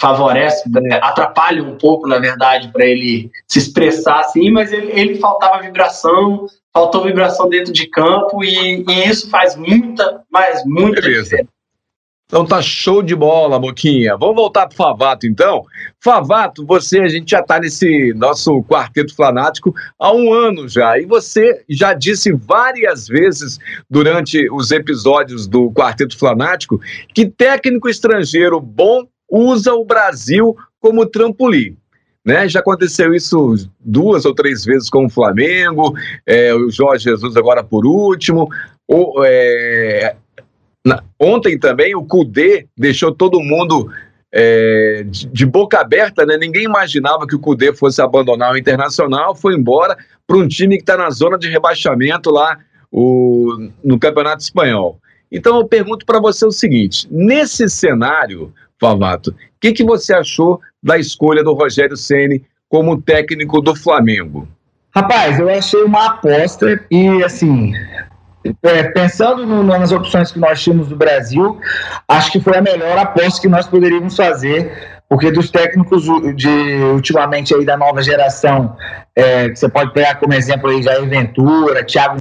favorece, 0.00 0.68
né, 0.68 0.98
atrapalha 1.02 1.62
um 1.62 1.76
pouco, 1.76 2.08
na 2.08 2.18
verdade, 2.18 2.70
para 2.72 2.84
ele 2.84 3.30
se 3.46 3.58
expressar 3.58 4.20
assim, 4.20 4.50
mas 4.50 4.72
ele, 4.72 4.90
ele 4.92 5.14
faltava 5.16 5.62
vibração, 5.62 6.46
faltou 6.72 7.04
vibração 7.04 7.48
dentro 7.48 7.72
de 7.72 7.86
campo 7.86 8.42
e, 8.42 8.84
e 8.88 9.08
isso 9.08 9.30
faz 9.30 9.56
muita, 9.56 10.22
mas 10.30 10.62
muita 10.64 11.00
Beleza. 11.00 11.22
diferença. 11.22 11.54
Então 12.26 12.44
tá 12.44 12.60
show 12.62 13.02
de 13.02 13.14
bola, 13.14 13.60
Boquinha. 13.60 14.16
Vamos 14.16 14.34
voltar 14.34 14.66
pro 14.66 14.76
Favato, 14.76 15.26
então. 15.26 15.62
Favato, 16.02 16.66
você, 16.66 17.00
a 17.00 17.08
gente 17.08 17.30
já 17.30 17.42
tá 17.42 17.60
nesse 17.60 18.12
nosso 18.14 18.62
quarteto 18.64 19.14
fanático 19.14 19.74
há 19.98 20.12
um 20.12 20.32
ano 20.32 20.66
já. 20.68 20.98
E 20.98 21.04
você 21.04 21.62
já 21.68 21.92
disse 21.92 22.32
várias 22.32 23.06
vezes 23.06 23.58
durante 23.88 24.50
os 24.50 24.72
episódios 24.72 25.46
do 25.46 25.70
Quarteto 25.70 26.18
Fanático 26.18 26.80
que 27.14 27.26
técnico 27.26 27.88
estrangeiro 27.88 28.58
bom 28.58 29.06
usa 29.34 29.74
o 29.74 29.84
Brasil 29.84 30.56
como 30.80 31.06
trampolim. 31.06 31.76
Né? 32.24 32.48
Já 32.48 32.60
aconteceu 32.60 33.14
isso 33.14 33.54
duas 33.80 34.24
ou 34.24 34.34
três 34.34 34.64
vezes 34.64 34.88
com 34.88 35.06
o 35.06 35.10
Flamengo, 35.10 35.94
é, 36.26 36.54
o 36.54 36.70
Jorge 36.70 37.04
Jesus 37.04 37.36
agora 37.36 37.62
por 37.62 37.84
último. 37.84 38.48
O, 38.88 39.22
é, 39.24 40.16
na, 40.86 41.02
ontem 41.20 41.58
também 41.58 41.94
o 41.94 42.04
Cudê 42.04 42.66
deixou 42.76 43.12
todo 43.12 43.40
mundo 43.40 43.90
é, 44.32 45.04
de, 45.06 45.26
de, 45.26 45.46
boca 45.46 45.80
aberta, 45.80 46.24
né? 46.24 46.36
Ninguém 46.36 46.64
imaginava 46.64 47.26
que 47.26 47.36
o 47.36 47.40
Cudê 47.40 47.72
fosse 47.74 48.00
abandonar 48.00 48.52
o 48.52 48.58
Internacional, 48.58 49.34
foi 49.34 49.54
embora 49.54 49.96
para 50.26 50.36
um 50.36 50.48
time 50.48 50.76
que 50.76 50.82
está 50.82 50.96
na 50.96 51.10
zona 51.10 51.38
de 51.38 51.48
rebaixamento 51.48 52.30
lá 52.30 52.58
o, 52.90 53.68
no 53.82 53.98
Campeonato 53.98 54.42
Espanhol. 54.42 54.98
Então 55.30 55.58
eu 55.58 55.66
pergunto 55.66 56.06
para 56.06 56.20
você 56.20 56.46
o 56.46 56.52
seguinte: 56.52 57.06
nesse 57.10 57.68
cenário, 57.68 58.52
Favato, 58.84 59.30
o 59.30 59.34
que, 59.58 59.72
que 59.72 59.84
você 59.84 60.12
achou 60.12 60.60
da 60.82 60.98
escolha 60.98 61.42
do 61.42 61.54
Rogério 61.54 61.96
Ceni 61.96 62.44
como 62.68 63.00
técnico 63.00 63.62
do 63.62 63.74
Flamengo? 63.74 64.46
Rapaz, 64.94 65.38
eu 65.38 65.48
achei 65.48 65.82
uma 65.82 66.06
aposta 66.06 66.84
e 66.90 67.24
assim, 67.24 67.72
é, 68.62 68.82
pensando 68.84 69.46
no, 69.46 69.62
nas 69.62 69.90
opções 69.90 70.30
que 70.30 70.38
nós 70.38 70.62
tínhamos 70.62 70.90
no 70.90 70.96
Brasil, 70.96 71.58
acho 72.06 72.30
que 72.30 72.40
foi 72.40 72.58
a 72.58 72.62
melhor 72.62 72.98
aposta 72.98 73.40
que 73.40 73.48
nós 73.48 73.66
poderíamos 73.66 74.16
fazer, 74.16 75.00
porque 75.08 75.30
dos 75.30 75.50
técnicos 75.50 76.04
de 76.36 76.82
ultimamente 76.92 77.54
aí 77.54 77.64
da 77.64 77.78
nova 77.78 78.02
geração, 78.02 78.76
é, 79.16 79.48
que 79.48 79.56
você 79.56 79.68
pode 79.68 79.94
pegar 79.94 80.16
como 80.16 80.34
exemplo 80.34 80.68
aí 80.68 80.82
Jair 80.82 81.08
Ventura, 81.08 81.84
Thiago 81.84 82.18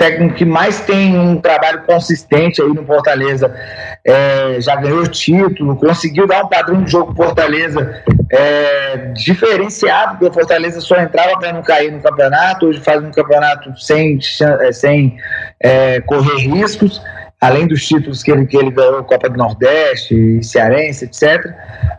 técnico 0.00 0.34
que 0.34 0.46
mais 0.46 0.80
tem 0.80 1.18
um 1.18 1.38
trabalho 1.38 1.82
consistente 1.82 2.62
aí 2.62 2.68
no 2.68 2.86
Fortaleza, 2.86 3.54
é, 4.02 4.58
já 4.58 4.74
ganhou 4.76 5.06
título, 5.06 5.76
conseguiu 5.76 6.26
dar 6.26 6.42
um 6.42 6.48
padrão 6.48 6.82
de 6.82 6.90
jogo 6.90 7.14
Fortaleza 7.14 8.02
é, 8.32 8.96
diferenciado, 9.12 10.12
porque 10.12 10.24
o 10.24 10.32
Fortaleza 10.32 10.80
só 10.80 10.96
entrava 10.96 11.38
para 11.38 11.52
não 11.52 11.60
cair 11.60 11.92
no 11.92 12.00
campeonato, 12.00 12.64
hoje 12.64 12.80
faz 12.80 13.04
um 13.04 13.10
campeonato 13.10 13.78
sem, 13.78 14.18
é, 14.60 14.72
sem 14.72 15.18
é, 15.62 16.00
correr 16.00 16.38
riscos, 16.38 17.02
além 17.38 17.66
dos 17.66 17.86
títulos 17.86 18.22
que 18.22 18.32
ele, 18.32 18.46
que 18.46 18.56
ele 18.56 18.70
ganhou, 18.70 19.04
Copa 19.04 19.28
do 19.28 19.36
Nordeste, 19.36 20.42
Cearense, 20.42 21.04
etc. 21.04 21.44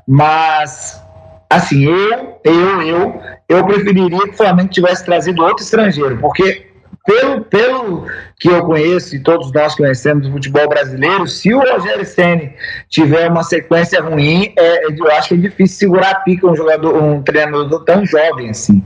Mas 0.07 0.99
assim, 1.47 1.83
eu, 1.83 2.39
eu, 2.43 2.81
eu, 2.81 3.21
eu 3.47 3.63
preferiria 3.63 4.23
que 4.23 4.29
o 4.29 4.37
Flamengo 4.37 4.69
tivesse 4.69 5.05
trazido 5.05 5.43
outro 5.43 5.63
estrangeiro, 5.63 6.17
porque 6.17 6.70
pelo, 7.05 7.41
pelo 7.41 8.07
que 8.39 8.47
eu 8.47 8.63
conheço 8.63 9.15
e 9.15 9.19
todos 9.19 9.51
nós 9.51 9.75
conhecemos 9.75 10.27
do 10.27 10.33
futebol 10.33 10.67
brasileiro, 10.69 11.27
se 11.27 11.53
o 11.53 11.59
Rogério 11.59 12.05
Ceni 12.05 12.53
tiver 12.89 13.29
uma 13.29 13.43
sequência 13.43 14.01
ruim, 14.01 14.53
é, 14.57 14.85
eu 14.85 15.11
acho 15.11 15.29
que 15.29 15.33
é 15.33 15.37
difícil 15.37 15.77
segurar 15.77 16.11
a 16.11 16.19
pica 16.19 16.47
um 16.47 16.55
jogador, 16.55 17.01
um 17.01 17.21
treinador 17.23 17.83
tão 17.83 18.05
jovem 18.05 18.51
assim, 18.51 18.83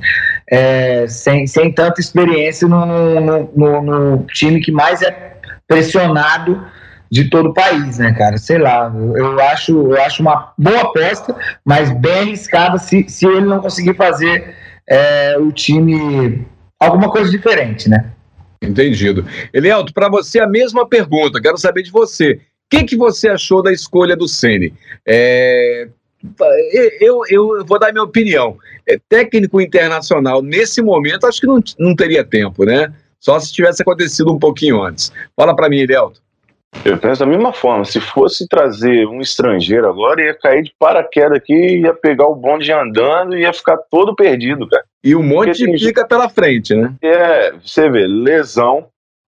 é, 0.49 1.05
sem, 1.07 1.45
sem 1.45 1.71
tanta 1.71 1.99
experiência 1.99 2.67
no, 2.67 2.85
no, 2.85 3.51
no, 3.53 3.81
no 3.81 4.25
time 4.27 4.61
que 4.61 4.71
mais 4.71 5.01
é 5.01 5.35
pressionado 5.67 6.65
de 7.11 7.29
todo 7.29 7.49
o 7.49 7.53
país, 7.53 7.97
né, 7.97 8.13
cara? 8.13 8.37
Sei 8.37 8.57
lá, 8.57 8.91
eu 9.15 9.39
acho, 9.41 9.93
eu 9.93 10.01
acho 10.01 10.21
uma 10.21 10.53
boa 10.57 10.81
aposta, 10.81 11.35
mas 11.63 11.91
bem 11.91 12.19
arriscada 12.19 12.77
se, 12.77 13.05
se 13.07 13.25
ele 13.25 13.45
não 13.45 13.59
conseguir 13.59 13.95
fazer 13.95 14.55
é, 14.87 15.37
o 15.37 15.51
time 15.51 16.45
alguma 16.79 17.09
coisa 17.09 17.29
diferente, 17.29 17.89
né? 17.89 18.11
Entendido. 18.61 19.25
Elielto, 19.53 19.93
para 19.93 20.09
você 20.09 20.39
a 20.39 20.47
mesma 20.47 20.87
pergunta, 20.87 21.41
quero 21.41 21.57
saber 21.57 21.83
de 21.83 21.91
você. 21.91 22.33
O 22.33 22.77
que, 22.77 22.83
que 22.83 22.97
você 22.97 23.29
achou 23.29 23.61
da 23.61 23.71
escolha 23.71 24.15
do 24.15 24.27
Ceni? 24.27 24.73
É, 25.07 25.87
eu, 26.99 27.21
eu 27.29 27.65
vou 27.65 27.79
dar 27.79 27.91
minha 27.91 28.03
opinião. 28.03 28.57
É, 28.87 28.99
técnico 29.09 29.61
internacional, 29.61 30.41
nesse 30.41 30.81
momento, 30.81 31.27
acho 31.27 31.41
que 31.41 31.47
não, 31.47 31.59
não 31.77 31.95
teria 31.95 32.23
tempo, 32.23 32.65
né? 32.65 32.91
Só 33.19 33.39
se 33.39 33.51
tivesse 33.51 33.81
acontecido 33.81 34.31
um 34.31 34.39
pouquinho 34.39 34.81
antes. 34.81 35.11
Fala 35.35 35.55
para 35.55 35.69
mim, 35.69 35.79
Elielto. 35.79 36.21
Eu 36.83 36.97
penso 36.97 37.21
da 37.21 37.25
mesma 37.25 37.53
forma. 37.53 37.85
Se 37.85 37.99
fosse 38.01 38.47
trazer 38.47 39.07
um 39.07 39.21
estrangeiro 39.21 39.87
agora, 39.87 40.21
ia 40.21 40.33
cair 40.33 40.63
de 40.63 40.73
paraquedas 40.77 41.37
aqui, 41.37 41.79
ia 41.79 41.93
pegar 41.93 42.27
o 42.27 42.35
bonde 42.35 42.71
andando 42.71 43.35
e 43.35 43.41
ia 43.41 43.53
ficar 43.53 43.77
todo 43.89 44.15
perdido, 44.15 44.67
cara. 44.67 44.83
E 45.05 45.15
um 45.15 45.21
monte 45.21 45.59
Porque 45.59 45.77
de 45.77 45.85
pica 45.85 46.07
pela 46.07 46.27
frente, 46.27 46.73
né? 46.73 46.95
É, 46.99 47.51
você 47.51 47.87
vê, 47.87 48.07
lesão, 48.07 48.87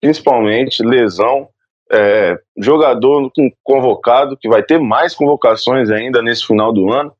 principalmente, 0.01 0.83
lesão. 0.83 1.51
É, 1.91 2.39
jogador 2.59 3.31
convocado, 3.63 4.37
que 4.37 4.49
vai 4.49 4.63
ter 4.63 4.79
mais 4.79 5.15
convocações 5.15 5.91
ainda 5.91 6.23
nesse 6.23 6.47
final 6.47 6.73
do 6.73 6.91
ano. 6.91 7.13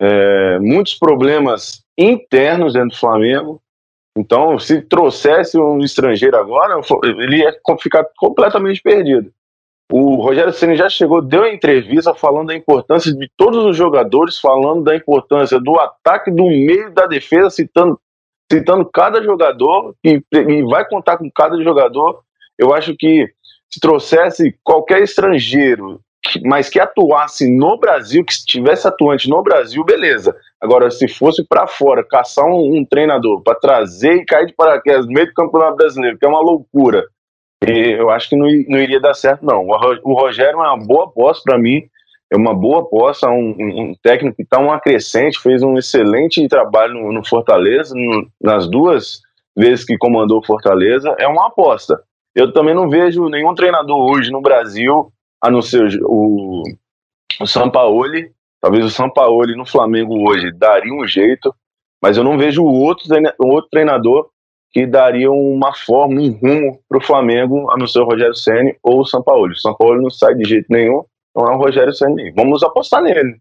É, 0.00 0.58
muitos 0.58 0.94
problemas 0.94 1.84
internos 1.96 2.72
dentro 2.72 2.90
do 2.90 2.98
Flamengo. 2.98 3.60
Então, 4.18 4.58
se 4.58 4.82
trouxesse 4.82 5.56
um 5.56 5.78
estrangeiro 5.78 6.36
agora, 6.36 6.80
ele 7.18 7.38
ia 7.38 7.54
ficar 7.80 8.04
completamente 8.16 8.82
perdido. 8.82 9.32
O 9.94 10.14
Rogério 10.14 10.54
Ceni 10.54 10.74
já 10.74 10.88
chegou, 10.88 11.20
deu 11.20 11.40
uma 11.40 11.52
entrevista 11.52 12.14
falando 12.14 12.46
da 12.46 12.56
importância 12.56 13.12
de 13.14 13.30
todos 13.36 13.62
os 13.62 13.76
jogadores, 13.76 14.38
falando 14.38 14.82
da 14.82 14.96
importância 14.96 15.60
do 15.60 15.78
ataque, 15.78 16.30
do 16.30 16.46
meio 16.46 16.90
da 16.94 17.04
defesa, 17.04 17.50
citando, 17.50 18.00
citando 18.50 18.86
cada 18.86 19.22
jogador 19.22 19.94
e, 20.02 20.18
e 20.32 20.62
vai 20.62 20.88
contar 20.88 21.18
com 21.18 21.30
cada 21.30 21.62
jogador. 21.62 22.22
Eu 22.58 22.72
acho 22.72 22.96
que 22.98 23.28
se 23.70 23.78
trouxesse 23.80 24.58
qualquer 24.64 25.02
estrangeiro, 25.02 26.00
mas 26.42 26.70
que 26.70 26.80
atuasse 26.80 27.54
no 27.54 27.78
Brasil, 27.78 28.24
que 28.24 28.32
estivesse 28.32 28.88
atuante 28.88 29.28
no 29.28 29.42
Brasil, 29.42 29.84
beleza. 29.84 30.34
Agora, 30.58 30.90
se 30.90 31.06
fosse 31.06 31.46
para 31.46 31.66
fora, 31.66 32.02
caçar 32.02 32.46
um, 32.46 32.78
um 32.78 32.84
treinador 32.86 33.42
para 33.42 33.56
trazer 33.56 34.14
e 34.14 34.24
cair 34.24 34.46
de 34.46 34.54
paraquedas 34.54 35.04
no 35.04 35.12
meio 35.12 35.26
do 35.26 35.34
Campeonato 35.34 35.76
Brasileiro, 35.76 36.18
que 36.18 36.24
é 36.24 36.28
uma 36.30 36.40
loucura, 36.40 37.04
eu 37.70 38.10
acho 38.10 38.28
que 38.28 38.36
não, 38.36 38.46
não 38.68 38.78
iria 38.78 39.00
dar 39.00 39.14
certo, 39.14 39.44
não. 39.44 39.66
O 39.66 40.14
Rogério 40.14 40.60
é 40.60 40.66
uma 40.68 40.76
boa 40.76 41.04
aposta 41.04 41.42
para 41.44 41.58
mim. 41.58 41.82
é 42.30 42.36
uma 42.36 42.54
boa 42.54 42.80
aposta, 42.80 43.28
um, 43.28 43.54
um 43.58 43.94
técnico 44.02 44.36
que 44.36 44.42
está 44.42 44.58
um 44.58 44.72
acrescente, 44.72 45.38
fez 45.38 45.62
um 45.62 45.76
excelente 45.76 46.46
trabalho 46.48 46.94
no, 46.94 47.12
no 47.12 47.26
Fortaleza, 47.26 47.94
no, 47.94 48.26
nas 48.40 48.68
duas 48.68 49.20
vezes 49.56 49.84
que 49.84 49.98
comandou 49.98 50.44
Fortaleza, 50.44 51.14
é 51.18 51.28
uma 51.28 51.48
aposta. 51.48 52.02
Eu 52.34 52.52
também 52.52 52.74
não 52.74 52.88
vejo 52.88 53.28
nenhum 53.28 53.54
treinador 53.54 54.10
hoje 54.10 54.30
no 54.30 54.40
Brasil, 54.40 55.12
a 55.40 55.50
não 55.50 55.60
ser 55.60 56.00
o, 56.04 56.62
o 57.40 57.46
Sampaoli, 57.46 58.30
talvez 58.60 58.84
o 58.84 58.90
Sampaoli 58.90 59.54
no 59.54 59.66
Flamengo 59.66 60.28
hoje 60.28 60.50
daria 60.52 60.94
um 60.94 61.06
jeito, 61.06 61.54
mas 62.00 62.16
eu 62.16 62.24
não 62.24 62.38
vejo 62.38 62.64
outro, 62.64 63.06
outro 63.38 63.70
treinador 63.70 64.31
que 64.72 64.86
daria 64.86 65.30
uma 65.30 65.74
forma, 65.74 66.20
um 66.20 66.30
rumo 66.30 66.80
para 66.88 66.98
o 66.98 67.02
Flamengo, 67.02 67.70
a 67.70 67.76
não 67.76 67.86
ser 67.86 68.00
o 68.00 68.04
Rogério 68.04 68.34
Senni 68.34 68.74
ou 68.82 69.00
o 69.00 69.04
Sampaoli. 69.04 69.52
O 69.52 69.58
Sampaoli 69.58 70.02
não 70.02 70.10
sai 70.10 70.34
de 70.34 70.48
jeito 70.48 70.66
nenhum, 70.70 71.04
não 71.36 71.46
é 71.46 71.54
o 71.54 71.58
Rogério 71.58 71.92
Senni. 71.92 72.32
Vamos 72.32 72.62
apostar 72.62 73.02
nele. 73.02 73.36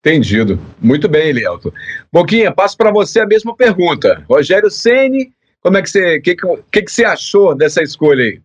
Entendido. 0.00 0.58
Muito 0.82 1.08
bem, 1.08 1.28
Elielto. 1.28 1.72
Boquinha, 2.12 2.52
passo 2.52 2.76
para 2.76 2.92
você 2.92 3.20
a 3.20 3.26
mesma 3.26 3.56
pergunta. 3.56 4.22
Rogério 4.28 4.70
Ceni, 4.70 5.32
como 5.62 5.78
é 5.78 5.82
que 5.82 5.88
você, 5.88 6.20
que, 6.20 6.36
que, 6.36 6.82
que 6.82 6.92
você 6.92 7.06
achou 7.06 7.54
dessa 7.54 7.82
escolha 7.82 8.22
aí? 8.22 8.40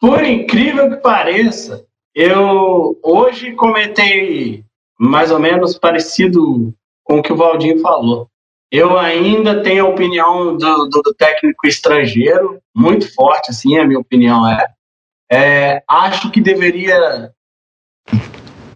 Por 0.00 0.24
incrível 0.24 0.90
que 0.90 0.96
pareça, 0.96 1.86
eu 2.12 2.98
hoje 3.04 3.52
comentei 3.52 4.64
mais 4.98 5.30
ou 5.30 5.38
menos 5.38 5.78
parecido 5.78 6.74
com 7.04 7.18
o 7.18 7.22
que 7.22 7.32
o 7.32 7.36
Valdinho 7.36 7.78
falou. 7.80 8.28
Eu 8.70 8.98
ainda 8.98 9.62
tenho 9.62 9.86
a 9.86 9.88
opinião 9.88 10.56
do, 10.56 10.86
do, 10.86 11.02
do 11.02 11.14
técnico 11.14 11.66
estrangeiro, 11.66 12.60
muito 12.74 13.12
forte, 13.14 13.50
assim, 13.50 13.78
a 13.78 13.86
minha 13.86 14.00
opinião 14.00 14.46
é. 14.46 14.66
é 15.30 15.82
acho 15.88 16.30
que 16.32 16.40
deveria 16.40 17.32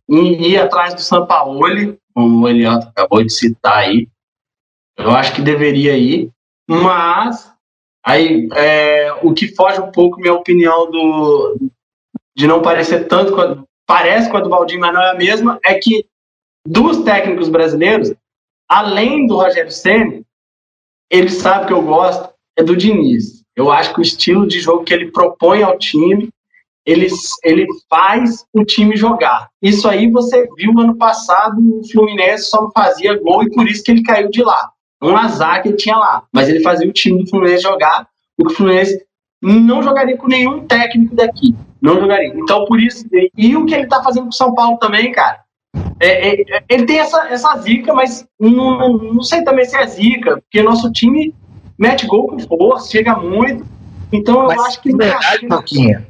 ir, 0.09 0.41
ir 0.41 0.59
atrás 0.59 0.95
do 0.95 1.01
Sampaoli, 1.01 1.99
como 2.15 2.45
o 2.45 2.49
Eliato 2.49 2.89
acabou 2.89 3.23
de 3.23 3.33
citar 3.33 3.79
aí. 3.79 4.09
Eu 4.97 5.11
acho 5.11 5.35
que 5.35 5.43
deveria 5.43 5.97
ir, 5.97 6.31
mas 6.69 7.53
aí 8.05 8.49
é, 8.55 9.13
o 9.23 9.33
que 9.33 9.49
foge 9.55 9.81
um 9.81 9.91
pouco 9.91 10.21
minha 10.21 10.35
opinião 10.35 10.91
do 10.91 11.59
de 12.37 12.47
não 12.47 12.63
parecer 12.63 13.07
tanto 13.07 13.35
com 13.35 13.41
a, 13.41 13.65
parece 13.87 14.31
com 14.31 14.37
a 14.37 14.41
do 14.41 14.49
Valdinho, 14.49 14.81
mas 14.81 14.95
não 14.95 15.03
é 15.03 15.11
a 15.11 15.15
mesma, 15.15 15.59
é 15.65 15.75
que 15.75 16.07
dos 16.67 17.03
técnicos 17.03 17.49
brasileiros, 17.49 18.15
além 18.71 19.27
do 19.27 19.37
Rogério 19.37 19.73
Senna, 19.73 20.23
ele 21.11 21.29
sabe 21.29 21.67
que 21.67 21.73
eu 21.73 21.83
gosto 21.83 22.31
é 22.57 22.63
do 22.63 22.77
Diniz. 22.77 23.43
Eu 23.57 23.71
acho 23.71 23.93
que 23.93 24.01
o 24.01 24.03
estilo 24.03 24.47
de 24.47 24.61
jogo 24.61 24.85
que 24.85 24.95
ele 24.95 25.11
propõe 25.11 25.63
ao 25.63 25.77
time 25.77 26.31
ele, 26.87 27.09
ele 27.45 27.67
faz 27.89 28.45
o 28.53 28.65
time 28.65 28.97
jogar. 28.97 29.49
Isso 29.61 29.89
aí 29.89 30.11
você 30.11 30.49
viu 30.57 30.73
ano 30.79 30.97
passado, 30.97 31.59
o 31.59 31.87
Fluminense 31.91 32.45
só 32.45 32.71
fazia 32.75 33.19
gol 33.21 33.43
e 33.43 33.51
por 33.51 33.69
isso 33.69 33.83
que 33.85 33.91
ele 33.91 34.03
caiu 34.03 34.31
de 34.31 34.43
lá. 34.43 34.71
Um 35.03 35.17
azar 35.17 35.63
que 35.63 35.69
ele 35.69 35.77
tinha 35.77 35.97
lá. 35.97 36.25
Mas 36.33 36.49
ele 36.49 36.63
fazia 36.63 36.89
o 36.89 36.93
time 36.93 37.23
do 37.23 37.29
Fluminense 37.29 37.63
jogar, 37.63 38.09
o 38.39 38.45
que 38.45 38.53
o 38.53 38.57
Fluminense 38.57 39.05
não 39.43 39.83
jogaria 39.83 40.17
com 40.17 40.27
nenhum 40.27 40.67
técnico 40.67 41.15
daqui. 41.15 41.55
Não 41.81 41.99
jogaria. 41.99 42.35
Então, 42.35 42.65
por 42.67 42.81
isso. 42.81 43.07
E 43.37 43.57
o 43.57 43.65
que 43.65 43.75
ele 43.75 43.87
tá 43.87 44.03
fazendo 44.03 44.25
com 44.25 44.31
o 44.31 44.35
São 44.35 44.55
Paulo 44.55 44.79
também, 44.79 45.13
cara. 45.13 45.41
É, 46.01 46.31
é, 46.31 46.63
ele 46.69 46.87
tem 46.87 46.99
essa, 46.99 47.29
essa 47.29 47.57
zica, 47.59 47.93
mas 47.93 48.27
não, 48.39 48.97
não 48.97 49.23
sei 49.23 49.45
também 49.45 49.65
se 49.65 49.77
é 49.77 49.87
zica, 49.87 50.41
porque 50.41 50.63
nosso 50.63 50.91
time 50.91 51.35
mete 51.79 52.07
gol 52.07 52.29
com 52.29 52.39
força, 52.41 52.91
chega 52.91 53.17
muito. 53.17 53.65
Então 54.13 54.43
eu 54.43 54.47
mas, 54.47 54.61
acho 54.63 54.83
que. 54.83 54.97
Verdade, 54.97 55.47
Pouquinho. 55.47 56.07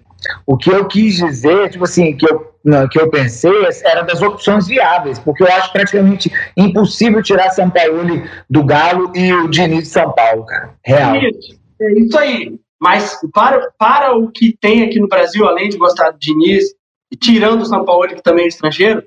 O 0.46 0.57
que 0.57 0.70
eu 0.70 0.85
quis 0.87 1.16
dizer, 1.16 1.70
tipo 1.70 1.85
assim, 1.85 2.14
que 2.16 2.31
eu, 2.31 2.53
não, 2.64 2.87
que 2.88 3.01
eu 3.01 3.09
pensei 3.09 3.53
era 3.85 4.03
das 4.03 4.20
opções 4.20 4.66
viáveis, 4.66 5.18
porque 5.18 5.42
eu 5.42 5.49
acho 5.49 5.73
praticamente 5.73 6.31
impossível 6.57 7.23
tirar 7.23 7.51
São 7.51 7.70
Paulo 7.70 8.23
do 8.49 8.62
Galo 8.62 9.12
e 9.14 9.33
o 9.33 9.49
Diniz 9.49 9.85
de 9.85 9.88
São 9.88 10.12
Paulo, 10.12 10.44
cara. 10.44 10.75
Real. 10.85 11.16
Isso, 11.16 11.59
é 11.81 11.92
isso 11.94 12.18
aí. 12.18 12.61
Mas 12.79 13.18
para, 13.33 13.70
para 13.79 14.16
o 14.16 14.31
que 14.31 14.57
tem 14.61 14.83
aqui 14.83 14.99
no 15.01 15.09
Brasil, 15.09 15.46
além 15.46 15.68
de 15.68 15.79
gostar 15.79 16.11
do 16.11 16.18
Diniz, 16.18 16.64
e 17.11 17.16
tirando 17.16 17.62
o 17.62 17.66
São 17.66 17.85
Paulo, 17.85 18.09
que 18.09 18.23
também 18.23 18.44
é 18.44 18.49
estrangeiro, 18.49 19.03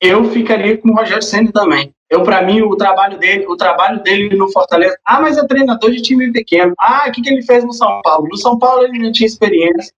eu 0.00 0.24
ficaria 0.30 0.76
com 0.78 0.90
o 0.90 0.94
Rogério 0.94 1.22
Senna 1.22 1.52
também. 1.52 1.92
Eu, 2.08 2.22
para 2.22 2.42
mim, 2.42 2.62
o 2.62 2.74
trabalho 2.76 3.18
dele, 3.18 3.46
o 3.46 3.56
trabalho 3.56 4.02
dele 4.02 4.36
no 4.36 4.50
Fortaleza. 4.50 4.98
Ah, 5.04 5.20
mas 5.20 5.38
é 5.38 5.46
treinador 5.46 5.90
de 5.90 6.02
time 6.02 6.32
pequeno. 6.32 6.74
Ah, 6.78 7.04
o 7.08 7.12
que, 7.12 7.22
que 7.22 7.30
ele 7.30 7.42
fez 7.42 7.64
no 7.64 7.72
São 7.72 8.00
Paulo? 8.02 8.26
No 8.28 8.36
São 8.36 8.58
Paulo 8.58 8.84
ele 8.84 8.98
não 8.98 9.12
tinha 9.12 9.26
experiência 9.26 9.92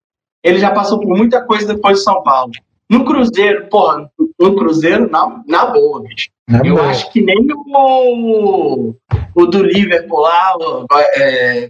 ele 0.43 0.59
já 0.59 0.71
passou 0.71 0.99
por 0.99 1.07
muita 1.07 1.41
coisa 1.41 1.73
depois 1.73 1.99
de 1.99 2.03
São 2.03 2.23
Paulo. 2.23 2.51
No 2.89 3.05
Cruzeiro, 3.05 3.67
porra, 3.67 4.11
no 4.39 4.55
Cruzeiro, 4.55 5.09
na, 5.09 5.41
na 5.47 5.65
boa, 5.67 6.01
bicho. 6.01 6.29
Na 6.47 6.59
eu 6.59 6.75
boa. 6.75 6.89
acho 6.89 7.09
que 7.11 7.21
nem 7.21 7.37
o, 7.53 8.93
o 9.35 9.45
do 9.45 9.63
Liverpool 9.63 10.19
lá, 10.19 10.57
o, 10.57 10.85
é, 11.15 11.69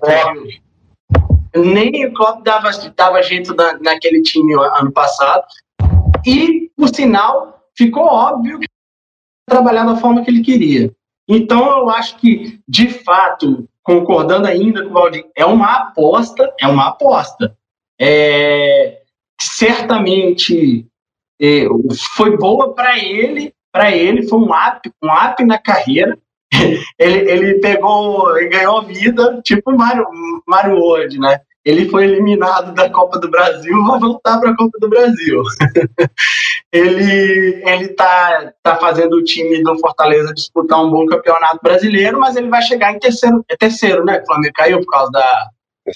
nem 1.56 2.08
o 2.08 2.14
Klopp 2.14 2.44
dava, 2.44 2.72
dava 2.96 3.22
jeito 3.22 3.54
na, 3.54 3.78
naquele 3.80 4.22
time 4.24 4.54
ano 4.54 4.92
passado. 4.92 5.44
E, 6.26 6.72
por 6.76 6.90
sinal, 6.90 7.61
ficou 7.78 8.04
óbvio 8.04 8.60
que 8.60 8.68
trabalhar 9.48 9.86
da 9.86 9.98
forma 9.98 10.24
que 10.24 10.32
ele 10.32 10.44
queria. 10.44 10.92
Então, 11.28 11.80
eu 11.80 11.90
acho 11.90 12.18
que, 12.18 12.60
de 12.68 12.90
fato, 12.90 13.68
concordando 13.84 14.48
ainda 14.48 14.84
com 14.84 14.90
o 14.90 14.94
Valdir, 14.94 15.26
é 15.36 15.46
uma 15.46 15.78
aposta, 15.78 16.54
é 16.60 16.68
uma 16.68 16.90
aposta. 16.90 17.56
É, 18.00 19.02
certamente 19.40 20.88
é, 21.42 21.66
foi 22.16 22.38
boa 22.38 22.74
para 22.74 22.98
ele, 22.98 23.54
para 23.72 23.96
ele 23.96 24.28
foi 24.28 24.40
um 24.40 24.52
up, 24.52 24.92
um 25.02 25.12
up 25.12 25.44
na 25.44 25.58
carreira. 25.58 26.18
ele, 27.00 27.32
ele 27.32 27.60
pegou 27.60 28.38
e 28.38 28.50
ganhou 28.50 28.84
vida, 28.84 29.42
tipo 29.44 29.72
Mario, 29.72 30.06
Mario 30.46 30.78
World, 30.78 31.18
né? 31.18 31.40
Ele 31.64 31.88
foi 31.90 32.06
eliminado 32.06 32.74
da 32.74 32.90
Copa 32.90 33.20
do 33.20 33.30
Brasil, 33.30 33.86
vai 33.86 34.00
voltar 34.00 34.40
para 34.40 34.52
a 34.52 34.56
Copa 34.56 34.78
do 34.80 34.90
Brasil. 34.90 35.44
ele 36.72 37.62
ele 37.64 37.88
tá, 37.90 38.54
tá 38.64 38.78
fazendo 38.78 39.18
o 39.18 39.24
time 39.24 39.62
do 39.64 39.78
Fortaleza 39.80 40.34
disputar 40.34 40.84
um 40.84 40.90
bom 40.90 41.06
campeonato 41.06 41.60
brasileiro, 41.62 42.20
mas 42.20 42.36
ele 42.36 42.50
vai 42.50 42.62
chegar 42.62 42.94
em 42.94 43.00
terceiro, 43.00 43.46
é 43.50 43.56
terceiro, 43.56 44.04
né? 44.04 44.22
O 44.22 44.26
Flamengo 44.26 44.54
caiu 44.56 44.80
por 44.80 44.88
causa 44.88 45.12
da, 45.12 45.50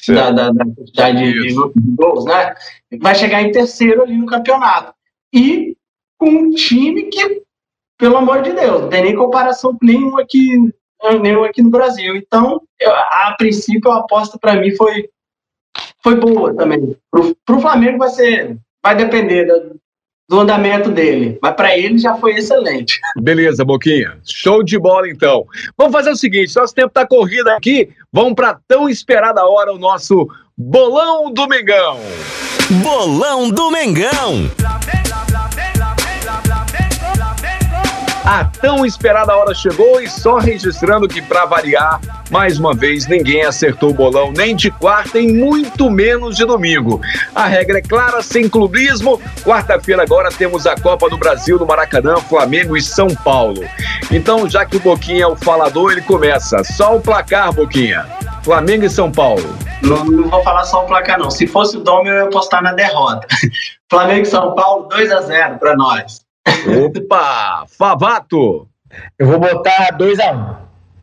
da, 0.10 0.32
da, 0.32 0.52
da 0.52 0.66
quantidade 0.66 1.34
de, 1.34 1.48
de 1.48 1.56
gols, 1.96 2.26
né? 2.26 2.54
Vai 3.00 3.16
chegar 3.16 3.42
em 3.42 3.52
terceiro 3.52 4.04
ali 4.04 4.18
no 4.18 4.26
campeonato. 4.26 4.94
E 5.34 5.76
com 6.18 6.30
um 6.30 6.50
time 6.52 7.04
que, 7.04 7.42
pelo 7.98 8.18
amor 8.18 8.42
de 8.42 8.54
Deus, 8.54 8.82
não 8.82 8.90
tem 8.90 9.04
nem 9.04 9.16
comparação 9.16 9.78
com 9.78 9.86
nenhum 9.86 10.18
aqui, 10.18 10.58
nenhum 11.22 11.44
aqui 11.44 11.62
no 11.62 11.70
Brasil. 11.70 12.16
Então, 12.16 12.62
eu, 12.80 12.92
a 12.92 13.36
princípio, 13.38 13.92
a 13.92 14.00
aposta 14.00 14.38
para 14.40 14.56
mim 14.56 14.76
foi, 14.76 15.10
foi 16.06 16.16
boa 16.16 16.56
também. 16.56 16.96
Para 17.44 17.56
o 17.56 17.62
Flamengo 17.62 17.98
vai 17.98 18.10
ser. 18.10 18.58
Vai 18.84 18.96
depender 18.96 19.46
da, 19.46 19.56
do 20.30 20.40
andamento 20.40 20.92
dele. 20.92 21.40
Mas 21.42 21.56
para 21.56 21.76
ele 21.76 21.98
já 21.98 22.14
foi 22.16 22.36
excelente. 22.36 23.00
Beleza, 23.18 23.66
Boquinha. 23.66 24.20
Show 24.24 24.64
de 24.64 24.78
bola, 24.78 25.10
então. 25.10 25.48
Vamos 25.76 25.94
fazer 25.94 26.12
o 26.12 26.16
seguinte: 26.16 26.56
nosso 26.56 26.76
tempo 26.76 26.90
está 26.90 27.08
corrido 27.08 27.48
aqui. 27.48 27.90
Vamos 28.14 28.36
para 28.36 28.60
tão 28.68 28.88
esperada 28.88 29.44
hora 29.48 29.74
o 29.74 29.80
nosso 29.80 30.28
Bolão 30.56 31.34
do 31.34 31.48
Mengão. 31.48 32.00
Bolão 32.84 33.50
do 33.50 33.72
Mengão. 33.72 34.52
A 38.26 38.44
tão 38.44 38.84
esperada 38.84 39.36
hora 39.36 39.54
chegou 39.54 40.02
e 40.02 40.10
só 40.10 40.40
registrando 40.40 41.08
que, 41.08 41.22
para 41.22 41.46
variar, 41.46 42.02
mais 42.32 42.58
uma 42.58 42.74
vez 42.74 43.06
ninguém 43.06 43.46
acertou 43.46 43.92
o 43.92 43.94
bolão 43.94 44.32
nem 44.32 44.56
de 44.56 44.72
quarta 44.72 45.20
e 45.20 45.32
muito 45.32 45.92
menos 45.92 46.36
de 46.36 46.44
domingo. 46.44 47.00
A 47.36 47.46
regra 47.46 47.78
é 47.78 47.82
clara, 47.84 48.24
sem 48.24 48.50
clubismo. 48.50 49.22
Quarta-feira 49.44 50.02
agora 50.02 50.32
temos 50.32 50.66
a 50.66 50.76
Copa 50.76 51.08
do 51.08 51.20
Brasil 51.20 51.60
no 51.60 51.68
Maracanã, 51.68 52.16
Flamengo 52.16 52.76
e 52.76 52.82
São 52.82 53.10
Paulo. 53.10 53.64
Então, 54.10 54.50
já 54.50 54.66
que 54.66 54.78
o 54.78 54.80
Boquinha 54.80 55.26
é 55.26 55.28
o 55.28 55.36
falador, 55.36 55.92
ele 55.92 56.02
começa. 56.02 56.64
Só 56.64 56.96
o 56.96 57.02
placar, 57.02 57.54
Boquinha. 57.54 58.08
Flamengo 58.44 58.86
e 58.86 58.90
São 58.90 59.12
Paulo. 59.12 59.56
Não, 59.84 60.04
não 60.04 60.30
vou 60.32 60.44
falar 60.44 60.64
só 60.64 60.84
o 60.84 60.88
placar, 60.88 61.20
não. 61.20 61.30
Se 61.30 61.46
fosse 61.46 61.78
o 61.78 61.82
Dom, 61.82 62.08
eu 62.08 62.16
ia 62.16 62.24
apostar 62.24 62.64
na 62.64 62.74
derrota. 62.74 63.28
Flamengo 63.88 64.24
e 64.24 64.26
São 64.26 64.56
Paulo, 64.56 64.88
2 64.90 65.12
a 65.12 65.22
0 65.22 65.60
para 65.60 65.76
nós. 65.76 66.25
Opa! 66.86 67.66
Favato! 67.68 68.68
Eu 69.18 69.28
vou 69.28 69.40
botar 69.40 69.98
2x1. 69.98 70.58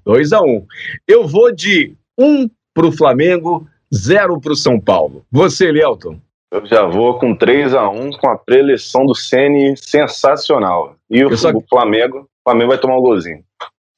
2x1. 0.07 0.43
Um. 0.43 0.67
Eu 1.07 1.27
vou 1.27 1.55
de 1.55 1.95
1 2.19 2.25
um 2.25 2.51
pro 2.75 2.93
Flamengo, 2.93 3.67
0 3.95 4.41
pro 4.41 4.57
São 4.57 4.81
Paulo. 4.81 5.25
Você, 5.31 5.71
Lielton? 5.71 6.19
Eu 6.51 6.67
já 6.67 6.85
vou 6.85 7.19
com 7.19 7.37
3x1 7.37 8.19
com 8.19 8.31
a 8.31 8.37
preleção 8.37 9.07
do 9.07 9.15
Ceni 9.15 9.75
sensacional. 9.77 10.97
E 11.11 11.25
o, 11.25 11.37
só... 11.37 11.51
o 11.51 11.65
Flamengo, 11.69 12.21
o 12.21 12.51
Flamengo 12.51 12.69
vai 12.69 12.79
tomar 12.79 12.99
um 12.99 13.03
golzinho. 13.03 13.43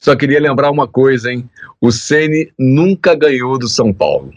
Só 0.00 0.14
queria 0.14 0.40
lembrar 0.40 0.70
uma 0.70 0.86
coisa, 0.86 1.32
hein? 1.32 1.48
O 1.80 1.90
Ceni 1.90 2.52
nunca 2.58 3.14
ganhou 3.14 3.58
do 3.58 3.68
São 3.68 3.92
Paulo. 3.92 4.32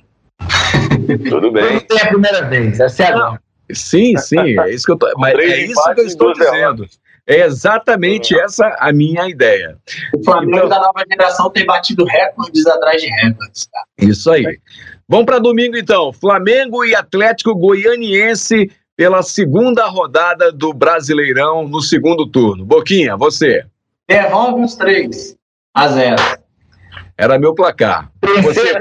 Tudo 1.30 1.52
bem. 1.52 1.86
Não 1.90 1.98
é 1.98 2.02
a 2.02 2.08
primeira 2.08 2.42
vez, 2.48 2.80
essa 2.80 3.04
é 3.04 3.14
a 3.14 3.40
Sim, 3.72 4.16
sim, 4.18 4.60
é 4.60 4.74
isso 4.74 4.86
que 4.86 4.92
eu 4.92 4.98
tô, 4.98 5.12
mas 5.18 5.38
é 5.38 5.66
isso 5.66 5.94
que 5.94 6.02
eu 6.02 6.06
estou 6.06 6.34
dizendo. 6.34 6.88
É 7.28 7.42
exatamente 7.42 8.40
essa 8.40 8.74
a 8.80 8.94
minha 8.94 9.28
ideia. 9.28 9.78
O 10.16 10.24
Flamengo 10.24 10.58
então, 10.58 10.70
da 10.70 10.80
nova 10.80 11.04
geração 11.10 11.50
tem 11.50 11.66
batido 11.66 12.06
recordes 12.06 12.66
atrás 12.66 13.02
de 13.02 13.10
recordes. 13.10 13.68
Tá? 13.68 13.84
Isso 13.98 14.32
aí. 14.32 14.58
Vamos 15.10 15.26
para 15.26 15.38
domingo 15.38 15.76
então. 15.76 16.14
Flamengo 16.14 16.86
e 16.86 16.96
Atlético 16.96 17.54
Goianiense 17.54 18.72
pela 18.96 19.22
segunda 19.22 19.86
rodada 19.88 20.54
do 20.54 20.74
Brasileirão 20.74 21.68
no 21.68 21.82
segundo 21.82 22.26
turno. 22.26 22.66
Boquinha, 22.66 23.18
você. 23.18 23.66
Devolve 24.08 24.64
os 24.64 24.76
três 24.76 25.36
a 25.74 25.90
zero. 25.90 26.24
Era 27.18 27.38
meu 27.38 27.54
placar. 27.54 28.10
Você, 28.44 28.70
é 28.70 28.80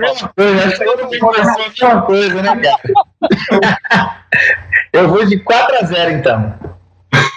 coisa, 2.03 2.43
né, 2.43 2.63
cara? 2.63 4.25
Eu 4.93 5.09
vou 5.09 5.25
de 5.25 5.39
4 5.39 5.77
a 5.77 5.85
0 5.85 6.11
então. 6.13 6.55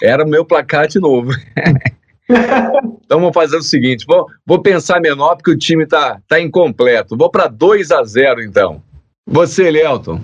Era 0.02 0.24
o 0.24 0.28
meu 0.28 0.46
placar 0.46 0.88
de 0.88 1.00
novo. 1.00 1.32
então 2.30 3.20
vamos 3.20 3.34
fazer 3.34 3.58
o 3.58 3.62
seguinte: 3.62 4.06
vou, 4.08 4.28
vou 4.46 4.62
pensar 4.62 5.02
menor 5.02 5.36
porque 5.36 5.52
o 5.52 5.58
time 5.58 5.86
tá, 5.86 6.20
tá 6.28 6.40
incompleto. 6.40 7.18
Vou 7.18 7.30
para 7.30 7.48
2 7.48 7.92
a 7.92 8.04
0 8.04 8.42
então. 8.42 8.82
Você, 9.28 9.70
Lelton. 9.70 10.22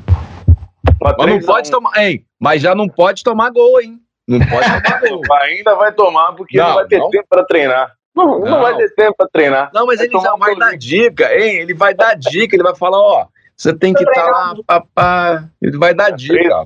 Mas 1.01 1.27
não 1.27 1.39
pode 1.39 1.69
tomar. 1.69 1.97
Hein, 1.97 2.25
mas 2.39 2.61
já 2.61 2.73
não 2.73 2.87
pode 2.87 3.23
tomar 3.23 3.51
gol, 3.51 3.81
hein? 3.81 3.99
Não 4.27 4.39
pode 4.39 4.65
tomar 4.65 5.01
gol. 5.07 5.21
Ainda 5.41 5.75
vai 5.75 5.91
tomar 5.91 6.33
porque 6.33 6.57
não, 6.57 6.67
não 6.67 6.75
vai 6.75 6.87
ter 6.87 6.97
não. 6.97 7.09
tempo 7.09 7.25
para 7.29 7.43
treinar. 7.45 7.91
Não, 8.15 8.39
não, 8.39 8.39
não, 8.39 8.61
vai 8.61 8.77
ter 8.77 8.95
tempo 8.95 9.13
para 9.17 9.27
treinar. 9.27 9.69
Não, 9.73 9.85
mas 9.85 9.97
vai 9.97 10.07
ele 10.07 10.19
já 10.19 10.35
vai 10.37 10.55
dar 10.55 10.77
dica, 10.77 11.37
hein? 11.37 11.57
Ele 11.57 11.73
vai 11.73 11.93
dar 11.93 12.15
dica, 12.15 12.55
ele 12.55 12.63
vai 12.63 12.73
falar, 12.73 12.97
ó, 12.97 13.27
você 13.57 13.73
tem 13.73 13.93
que 13.93 14.03
estar 14.03 14.13
tá 14.13 14.31
lá, 14.31 14.55
papá. 14.65 15.49
Ele 15.61 15.77
vai 15.77 15.93
dar 15.93 16.11
dica, 16.11 16.65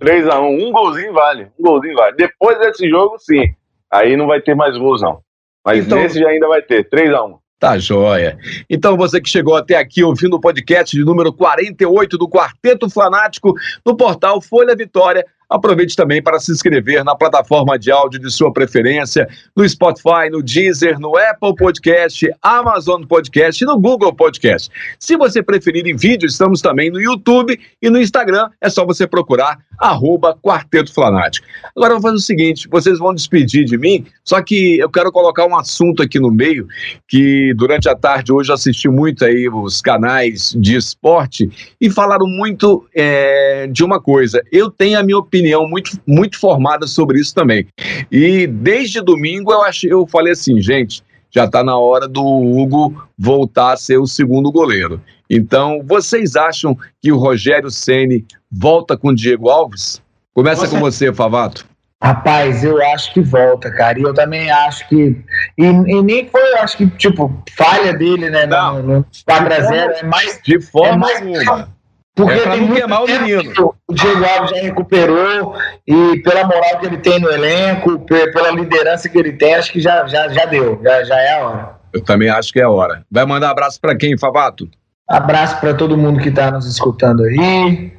3x1, 0.00 0.68
um, 0.68 0.72
golzinho 0.72 1.12
vale. 1.12 1.48
Um 1.58 1.62
golzinho 1.62 1.94
vale. 1.94 2.16
Depois 2.16 2.58
desse 2.58 2.88
jogo, 2.88 3.18
sim. 3.18 3.54
Aí 3.90 4.16
não 4.16 4.26
vai 4.26 4.40
ter 4.40 4.54
mais 4.54 4.76
gols, 4.76 5.02
não. 5.02 5.20
Mas 5.64 5.86
então, 5.86 5.98
nesse 5.98 6.18
já 6.18 6.28
ainda 6.28 6.48
vai 6.48 6.62
ter. 6.62 6.88
3x1. 6.88 7.38
Tá 7.58 7.76
joia. 7.76 8.38
Então, 8.70 8.96
você 8.96 9.20
que 9.20 9.28
chegou 9.28 9.56
até 9.56 9.74
aqui 9.74 10.04
ouvindo 10.04 10.34
o 10.34 10.40
podcast 10.40 10.96
de 10.96 11.04
número 11.04 11.32
48 11.32 12.16
do 12.16 12.28
Quarteto 12.28 12.88
Fanático 12.88 13.52
no 13.84 13.96
portal 13.96 14.40
Folha 14.40 14.76
Vitória, 14.76 15.26
Aproveite 15.48 15.96
também 15.96 16.22
para 16.22 16.38
se 16.38 16.52
inscrever 16.52 17.02
na 17.02 17.16
plataforma 17.16 17.78
de 17.78 17.90
áudio 17.90 18.20
de 18.20 18.30
sua 18.30 18.52
preferência, 18.52 19.26
no 19.56 19.66
Spotify, 19.66 20.28
no 20.30 20.42
Deezer, 20.42 21.00
no 21.00 21.16
Apple 21.16 21.54
Podcast, 21.56 22.28
Amazon 22.42 23.02
Podcast 23.04 23.64
e 23.64 23.66
no 23.66 23.80
Google 23.80 24.12
Podcast. 24.12 24.70
Se 24.98 25.16
você 25.16 25.42
preferir 25.42 25.86
em 25.86 25.96
vídeo, 25.96 26.26
estamos 26.26 26.60
também 26.60 26.90
no 26.90 27.00
YouTube 27.00 27.58
e 27.80 27.88
no 27.88 27.98
Instagram. 27.98 28.50
É 28.60 28.68
só 28.68 28.84
você 28.84 29.06
procurar 29.06 29.58
arroba 29.78 30.36
Quarteto 30.36 30.92
Flanático. 30.92 31.46
Agora 31.74 31.94
eu 31.94 32.00
vou 32.00 32.10
fazer 32.10 32.16
o 32.16 32.26
seguinte: 32.26 32.68
vocês 32.68 32.98
vão 32.98 33.14
despedir 33.14 33.64
de 33.64 33.78
mim, 33.78 34.04
só 34.22 34.42
que 34.42 34.78
eu 34.78 34.90
quero 34.90 35.10
colocar 35.10 35.46
um 35.46 35.56
assunto 35.56 36.02
aqui 36.02 36.20
no 36.20 36.30
meio, 36.30 36.66
que 37.06 37.54
durante 37.54 37.88
a 37.88 37.94
tarde 37.94 38.32
hoje 38.32 38.52
assisti 38.52 38.88
muito 38.88 39.24
aí 39.24 39.48
os 39.48 39.80
canais 39.80 40.54
de 40.58 40.76
esporte 40.76 41.48
e 41.80 41.88
falaram 41.88 42.26
muito 42.26 42.86
é, 42.94 43.66
de 43.68 43.82
uma 43.82 43.98
coisa. 43.98 44.42
Eu 44.52 44.70
tenho 44.70 44.98
a 44.98 45.02
minha 45.02 45.16
opinião 45.16 45.37
opinião 45.38 45.68
muito, 45.68 45.98
muito 46.06 46.38
formada 46.38 46.86
sobre 46.86 47.20
isso 47.20 47.34
também. 47.34 47.66
E 48.10 48.46
desde 48.46 49.00
domingo 49.00 49.52
eu 49.52 49.62
achei, 49.62 49.92
eu 49.92 50.06
falei 50.06 50.32
assim, 50.32 50.60
gente, 50.60 51.02
já 51.30 51.44
está 51.44 51.62
na 51.62 51.78
hora 51.78 52.08
do 52.08 52.22
Hugo 52.22 53.06
voltar 53.18 53.72
a 53.72 53.76
ser 53.76 53.98
o 53.98 54.06
segundo 54.06 54.50
goleiro. 54.50 55.00
Então, 55.30 55.82
vocês 55.84 56.36
acham 56.36 56.76
que 57.02 57.12
o 57.12 57.18
Rogério 57.18 57.70
Ceni 57.70 58.24
volta 58.50 58.96
com 58.96 59.08
o 59.08 59.14
Diego 59.14 59.48
Alves? 59.48 60.02
Começa 60.34 60.66
você... 60.66 60.74
com 60.74 60.80
você, 60.80 61.12
Favato. 61.12 61.66
Rapaz, 62.00 62.62
eu 62.62 62.80
acho 62.92 63.12
que 63.12 63.20
volta, 63.20 63.72
cara. 63.72 63.98
E 63.98 64.02
eu 64.02 64.14
também 64.14 64.48
acho 64.48 64.88
que. 64.88 65.20
E, 65.58 65.64
e 65.64 66.02
nem 66.02 66.28
foi, 66.28 66.40
eu 66.52 66.58
acho 66.58 66.76
que, 66.76 66.86
tipo, 66.90 67.42
falha 67.56 67.92
dele, 67.92 68.30
né? 68.30 68.46
Não. 68.46 68.80
No, 68.80 68.98
no 68.98 69.04
4x0. 69.28 69.72
É 69.72 70.02
mais. 70.04 70.40
De 70.44 70.60
forma 70.60 70.94
é 70.94 70.96
mais, 70.96 71.20
nenhuma. 71.20 71.76
Porque 72.18 72.40
é 72.40 72.50
tem 72.50 72.60
muito 72.62 72.74
queimar 72.74 73.04
o 73.04 73.06
menino. 73.06 73.74
O 73.86 73.94
Diego 73.94 74.24
Alves 74.24 74.50
já 74.50 74.56
recuperou 74.56 75.54
e 75.86 76.18
pela 76.24 76.44
moral 76.44 76.80
que 76.80 76.86
ele 76.86 76.98
tem 76.98 77.20
no 77.20 77.30
elenco, 77.30 78.00
pela 78.00 78.50
liderança 78.50 79.08
que 79.08 79.16
ele 79.16 79.34
tem, 79.34 79.54
acho 79.54 79.70
que 79.70 79.80
já, 79.80 80.04
já, 80.08 80.26
já 80.26 80.44
deu, 80.44 80.80
já, 80.82 81.04
já 81.04 81.16
é 81.16 81.40
a 81.40 81.46
hora. 81.46 81.78
Eu 81.92 82.02
também 82.02 82.28
acho 82.28 82.52
que 82.52 82.58
é 82.58 82.64
a 82.64 82.70
hora. 82.70 83.04
Vai 83.08 83.24
mandar 83.24 83.50
abraço 83.50 83.80
para 83.80 83.96
quem, 83.96 84.18
Favato? 84.18 84.68
Abraço 85.08 85.60
para 85.60 85.72
todo 85.72 85.96
mundo 85.96 86.20
que 86.20 86.28
está 86.28 86.50
nos 86.50 86.66
escutando 86.66 87.22
aí, 87.22 87.92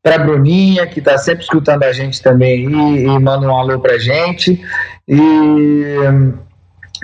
para 0.00 0.18
Bruninha, 0.18 0.86
que 0.86 1.00
está 1.00 1.18
sempre 1.18 1.42
escutando 1.42 1.82
a 1.82 1.92
gente 1.92 2.22
também 2.22 2.68
aí, 2.68 3.04
e 3.06 3.18
manda 3.18 3.44
um 3.44 3.56
alô 3.56 3.80
pra 3.80 3.98
gente. 3.98 4.64
E, 5.08 5.96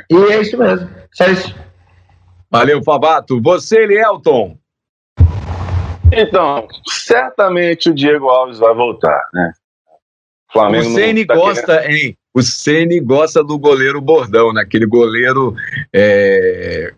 e 0.08 0.16
é 0.30 0.40
isso 0.40 0.56
mesmo, 0.56 0.88
só 1.12 1.26
isso. 1.26 1.52
Valeu, 2.48 2.80
Favato. 2.84 3.42
Você, 3.42 3.80
Elielton. 3.80 4.56
Então, 6.12 6.66
certamente 6.88 7.90
o 7.90 7.94
Diego 7.94 8.28
Alves 8.28 8.58
vai 8.58 8.74
voltar, 8.74 9.22
né? 9.32 9.52
O 10.48 10.52
Flamengo 10.52 10.88
o 10.88 10.94
Ceni 10.94 11.24
tá 11.24 11.34
gosta, 11.34 11.80
querendo... 11.80 11.96
hein? 11.96 12.16
O 12.34 12.42
Ceni 12.42 13.00
gosta 13.00 13.44
do 13.44 13.58
goleiro 13.58 14.00
bordão, 14.00 14.52
naquele 14.52 14.84
né? 14.84 14.90
goleiro 14.90 15.54
é, 15.92 16.92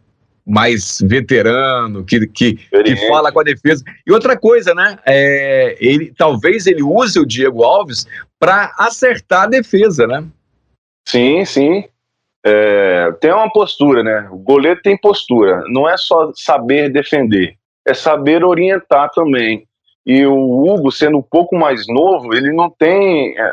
mais 0.46 0.98
veterano, 1.02 2.04
que, 2.04 2.26
que, 2.26 2.54
que, 2.54 3.08
fala 3.08 3.30
com 3.30 3.40
a 3.40 3.44
defesa. 3.44 3.84
E 4.06 4.12
outra 4.12 4.36
coisa, 4.36 4.74
né? 4.74 4.98
É, 5.06 5.76
ele, 5.80 6.12
talvez 6.16 6.66
ele 6.66 6.82
use 6.82 7.18
o 7.18 7.26
Diego 7.26 7.62
Alves 7.62 8.06
para 8.38 8.74
acertar 8.78 9.42
a 9.42 9.48
defesa, 9.48 10.06
né? 10.06 10.24
Sim, 11.06 11.44
sim. 11.44 11.84
É, 12.44 13.12
tem 13.20 13.30
uma 13.32 13.52
postura, 13.52 14.02
né? 14.02 14.28
O 14.30 14.38
goleiro 14.38 14.80
tem 14.82 14.96
postura. 14.96 15.62
Não 15.68 15.88
é 15.88 15.96
só 15.96 16.32
saber 16.34 16.90
defender 16.90 17.56
é 17.86 17.94
saber 17.94 18.44
orientar 18.44 19.10
também. 19.10 19.66
E 20.04 20.26
o 20.26 20.64
Hugo, 20.64 20.90
sendo 20.90 21.18
um 21.18 21.22
pouco 21.22 21.56
mais 21.56 21.86
novo, 21.86 22.34
ele 22.34 22.52
não 22.52 22.68
tem 22.68 23.38
é, 23.38 23.52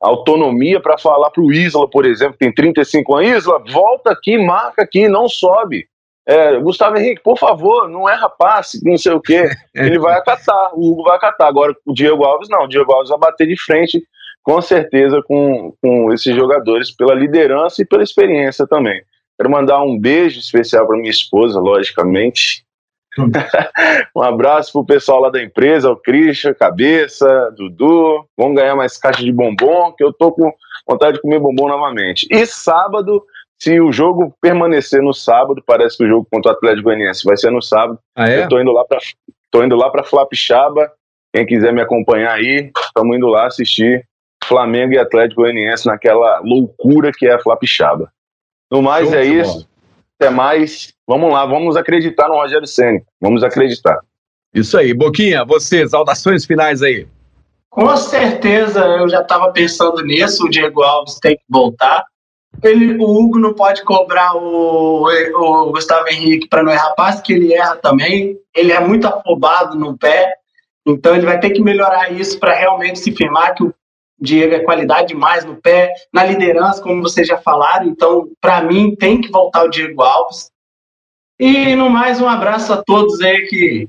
autonomia 0.00 0.80
para 0.80 0.98
falar 0.98 1.30
para 1.30 1.42
o 1.42 1.52
Isla, 1.52 1.88
por 1.88 2.06
exemplo, 2.06 2.34
que 2.34 2.38
tem 2.38 2.52
35 2.52 3.16
anos, 3.16 3.30
Isla, 3.30 3.62
volta 3.70 4.10
aqui, 4.10 4.38
marca 4.38 4.82
aqui, 4.82 5.08
não 5.08 5.28
sobe. 5.28 5.86
É, 6.26 6.58
Gustavo 6.58 6.96
Henrique, 6.96 7.22
por 7.22 7.38
favor, 7.38 7.86
não 7.88 8.08
é 8.08 8.14
rapaz, 8.14 8.80
não 8.82 8.96
sei 8.96 9.12
o 9.12 9.20
quê. 9.20 9.48
Ele 9.74 9.98
vai 9.98 10.16
acatar, 10.16 10.70
o 10.74 10.92
Hugo 10.92 11.04
vai 11.04 11.16
acatar. 11.16 11.48
Agora, 11.48 11.74
o 11.84 11.92
Diego 11.92 12.24
Alves 12.24 12.48
não, 12.48 12.64
o 12.64 12.68
Diego 12.68 12.90
Alves 12.92 13.10
vai 13.10 13.18
bater 13.18 13.46
de 13.46 13.62
frente, 13.62 14.02
com 14.42 14.60
certeza, 14.60 15.22
com, 15.26 15.74
com 15.82 16.12
esses 16.12 16.34
jogadores, 16.34 16.90
pela 16.90 17.14
liderança 17.14 17.82
e 17.82 17.86
pela 17.86 18.02
experiência 18.02 18.66
também. 18.66 19.02
Quero 19.36 19.50
mandar 19.50 19.82
um 19.82 19.98
beijo 19.98 20.38
especial 20.38 20.86
para 20.86 20.96
minha 20.96 21.10
esposa, 21.10 21.60
logicamente, 21.60 22.64
um 24.14 24.22
abraço 24.22 24.72
pro 24.72 24.84
pessoal 24.84 25.20
lá 25.20 25.30
da 25.30 25.42
empresa, 25.42 25.90
o 25.90 25.96
Christian, 25.96 26.54
Cabeça, 26.54 27.52
Dudu. 27.56 28.26
Vamos 28.36 28.56
ganhar 28.56 28.74
mais 28.74 28.98
caixa 28.98 29.22
de 29.22 29.32
bombom, 29.32 29.92
que 29.92 30.02
eu 30.02 30.12
tô 30.12 30.32
com 30.32 30.52
vontade 30.86 31.14
de 31.16 31.22
comer 31.22 31.38
bombom 31.38 31.68
novamente. 31.68 32.26
E 32.30 32.44
sábado, 32.46 33.24
se 33.58 33.80
o 33.80 33.92
jogo 33.92 34.34
permanecer 34.40 35.02
no 35.02 35.14
sábado, 35.14 35.62
parece 35.64 35.96
que 35.96 36.04
o 36.04 36.08
jogo 36.08 36.26
contra 36.30 36.52
o 36.52 36.54
Atlético 36.54 36.84
Goianiense 36.84 37.24
vai 37.24 37.36
ser 37.36 37.50
no 37.50 37.62
sábado. 37.62 37.98
Ah, 38.16 38.28
é? 38.28 38.42
Eu 38.44 38.48
tô 38.48 38.60
indo 38.60 38.72
lá 38.72 38.84
para 38.84 38.98
tô 39.50 39.62
indo 39.62 39.76
lá 39.76 39.90
para 39.90 40.04
Flapixaba. 40.04 40.90
Quem 41.32 41.46
quiser 41.46 41.72
me 41.72 41.80
acompanhar 41.80 42.32
aí, 42.32 42.70
estamos 42.76 43.16
indo 43.16 43.26
lá 43.26 43.46
assistir 43.46 44.06
Flamengo 44.44 44.92
e 44.92 44.98
Atlético 44.98 45.40
Goianiense 45.40 45.86
naquela 45.86 46.40
loucura 46.40 47.10
que 47.12 47.26
é 47.26 47.34
a 47.34 47.38
Flapixaba. 47.38 48.12
No 48.70 48.82
mais 48.82 49.08
Show 49.08 49.18
é 49.18 49.24
isso. 49.24 49.68
Até 50.18 50.30
mais. 50.30 50.92
Vamos 51.06 51.32
lá, 51.32 51.44
vamos 51.44 51.76
acreditar 51.76 52.28
no 52.28 52.34
Rogério 52.34 52.66
Senna. 52.66 53.00
Vamos 53.20 53.42
acreditar. 53.42 53.98
Isso 54.54 54.78
aí. 54.78 54.94
Boquinha, 54.94 55.44
você, 55.44 55.86
saudações 55.88 56.44
finais 56.44 56.82
aí. 56.82 57.06
Com 57.68 57.96
certeza, 57.96 58.84
eu 58.84 59.08
já 59.08 59.20
estava 59.20 59.50
pensando 59.50 60.00
nisso. 60.02 60.44
O 60.44 60.48
Diego 60.50 60.82
Alves 60.82 61.18
tem 61.18 61.36
que 61.36 61.42
voltar. 61.50 62.04
Ele, 62.62 62.96
o 62.96 63.04
Hugo 63.04 63.38
não 63.38 63.52
pode 63.52 63.82
cobrar 63.82 64.36
o, 64.36 65.08
o 65.08 65.72
Gustavo 65.72 66.08
Henrique 66.08 66.48
para 66.48 66.62
não 66.62 66.70
errar 66.70 66.94
passe, 66.94 67.20
que 67.20 67.32
ele 67.32 67.52
erra 67.52 67.74
também. 67.76 68.38
Ele 68.54 68.70
é 68.70 68.78
muito 68.78 69.08
afobado 69.08 69.76
no 69.76 69.98
pé. 69.98 70.34
Então 70.86 71.16
ele 71.16 71.26
vai 71.26 71.40
ter 71.40 71.50
que 71.50 71.60
melhorar 71.60 72.12
isso 72.12 72.38
para 72.38 72.54
realmente 72.54 73.00
se 73.00 73.10
firmar 73.10 73.54
que 73.54 73.64
o 73.64 73.74
Diego 74.20 74.54
é 74.54 74.60
qualidade 74.60 75.08
demais 75.08 75.44
no 75.44 75.56
pé, 75.56 75.92
na 76.12 76.24
liderança, 76.24 76.82
como 76.82 77.02
vocês 77.02 77.26
já 77.26 77.38
falaram. 77.38 77.86
Então, 77.86 78.28
para 78.40 78.62
mim, 78.62 78.94
tem 78.94 79.20
que 79.20 79.30
voltar 79.30 79.64
o 79.64 79.70
Diego 79.70 80.02
Alves. 80.02 80.50
E 81.38 81.74
no 81.74 81.90
mais, 81.90 82.20
um 82.20 82.28
abraço 82.28 82.72
a 82.72 82.82
todos 82.82 83.20
aí 83.20 83.46
que. 83.46 83.88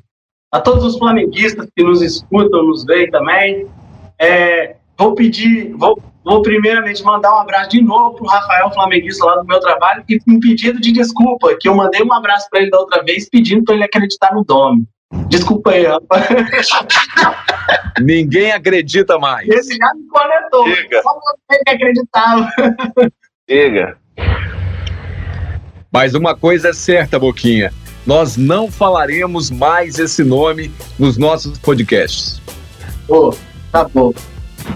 A 0.51 0.59
todos 0.59 0.85
os 0.85 0.97
flamenguistas 0.97 1.67
que 1.75 1.83
nos 1.83 2.01
escutam, 2.01 2.63
nos 2.63 2.85
veem 2.85 3.09
também. 3.11 3.67
É, 4.19 4.77
vou 4.97 5.13
pedir, 5.13 5.73
vou, 5.75 6.01
vou 6.23 6.41
primeiramente 6.41 7.03
mandar 7.03 7.35
um 7.35 7.39
abraço 7.39 7.69
de 7.71 7.81
novo 7.81 8.15
pro 8.15 8.25
Rafael 8.25 8.71
Flamenguista 8.71 9.25
lá 9.25 9.35
do 9.35 9.45
meu 9.45 9.59
trabalho 9.59 10.03
e 10.07 10.17
um 10.27 10.39
pedido 10.39 10.79
de 10.79 10.91
desculpa, 10.91 11.55
que 11.59 11.67
eu 11.67 11.75
mandei 11.75 12.01
um 12.01 12.13
abraço 12.13 12.47
para 12.49 12.61
ele 12.61 12.71
da 12.71 12.79
outra 12.79 13.03
vez 13.03 13.29
pedindo 13.29 13.65
para 13.65 13.75
ele 13.75 13.83
acreditar 13.83 14.33
no 14.33 14.45
Dome. 14.45 14.88
Desculpa 15.29 15.71
aí, 15.71 15.85
rapaz. 15.85 16.27
Ninguém 18.01 18.51
acredita 18.51 19.17
mais. 19.17 19.47
Esse 19.47 19.75
já 19.75 19.93
me 19.93 20.07
conectou. 20.07 20.67
Chega. 20.67 21.01
Só 21.01 21.19
você 21.19 21.63
que 21.63 21.71
acreditava. 21.71 22.51
Chega. 23.49 23.97
Mas 25.91 26.13
uma 26.13 26.35
coisa 26.35 26.69
é 26.69 26.73
certa, 26.73 27.17
Boquinha. 27.17 27.71
Nós 28.05 28.37
não 28.37 28.69
falaremos 28.69 29.49
mais 29.49 29.97
esse 29.97 30.23
nome 30.23 30.71
nos 30.99 31.17
nossos 31.17 31.57
podcasts. 31.57 32.41
Pô, 33.07 33.35
tá 33.71 33.85
bom. 33.85 34.13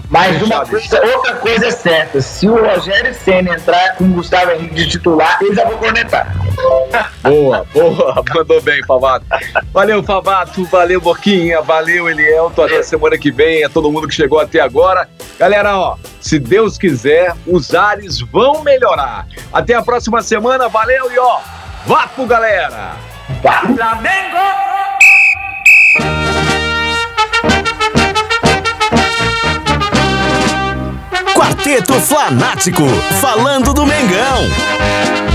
Mas 0.08 0.42
uma 0.42 0.66
coisa, 0.66 1.00
outra 1.04 1.34
coisa 1.36 1.66
é 1.66 1.70
certa: 1.70 2.20
se 2.20 2.48
o 2.48 2.60
Rogério 2.60 3.14
Senna 3.14 3.54
entrar 3.54 3.96
com 3.96 4.04
o 4.04 4.08
Gustavo 4.08 4.50
Henrique 4.52 4.74
de 4.74 4.88
titular, 4.88 5.38
eu 5.40 5.54
já 5.54 5.64
vou 5.64 5.78
conectar. 5.78 6.34
Boa, 7.22 7.66
boa. 7.72 8.24
Mandou 8.34 8.60
bem, 8.60 8.82
Favato. 8.84 9.24
Valeu, 9.72 10.02
Favato. 10.02 10.64
Valeu, 10.64 11.00
Boquinha. 11.00 11.62
Valeu, 11.62 12.08
Elielto. 12.08 12.62
Até 12.62 12.82
semana 12.82 13.16
que 13.16 13.30
vem. 13.30 13.62
É 13.62 13.68
todo 13.68 13.90
mundo 13.90 14.08
que 14.08 14.14
chegou 14.14 14.38
até 14.38 14.60
agora. 14.60 15.08
Galera, 15.38 15.78
ó, 15.78 15.96
se 16.20 16.38
Deus 16.38 16.76
quiser, 16.76 17.34
os 17.46 17.74
ares 17.74 18.20
vão 18.20 18.62
melhorar. 18.62 19.26
Até 19.52 19.74
a 19.74 19.82
próxima 19.82 20.22
semana. 20.22 20.68
Valeu 20.68 21.10
e 21.12 21.18
ó, 21.18 21.40
vapo, 21.86 22.26
galera! 22.26 22.96
Quarteto 31.60 31.92
Flanático, 32.00 32.86
falando 33.20 33.74
do 33.74 33.84
Mengão. 33.84 35.29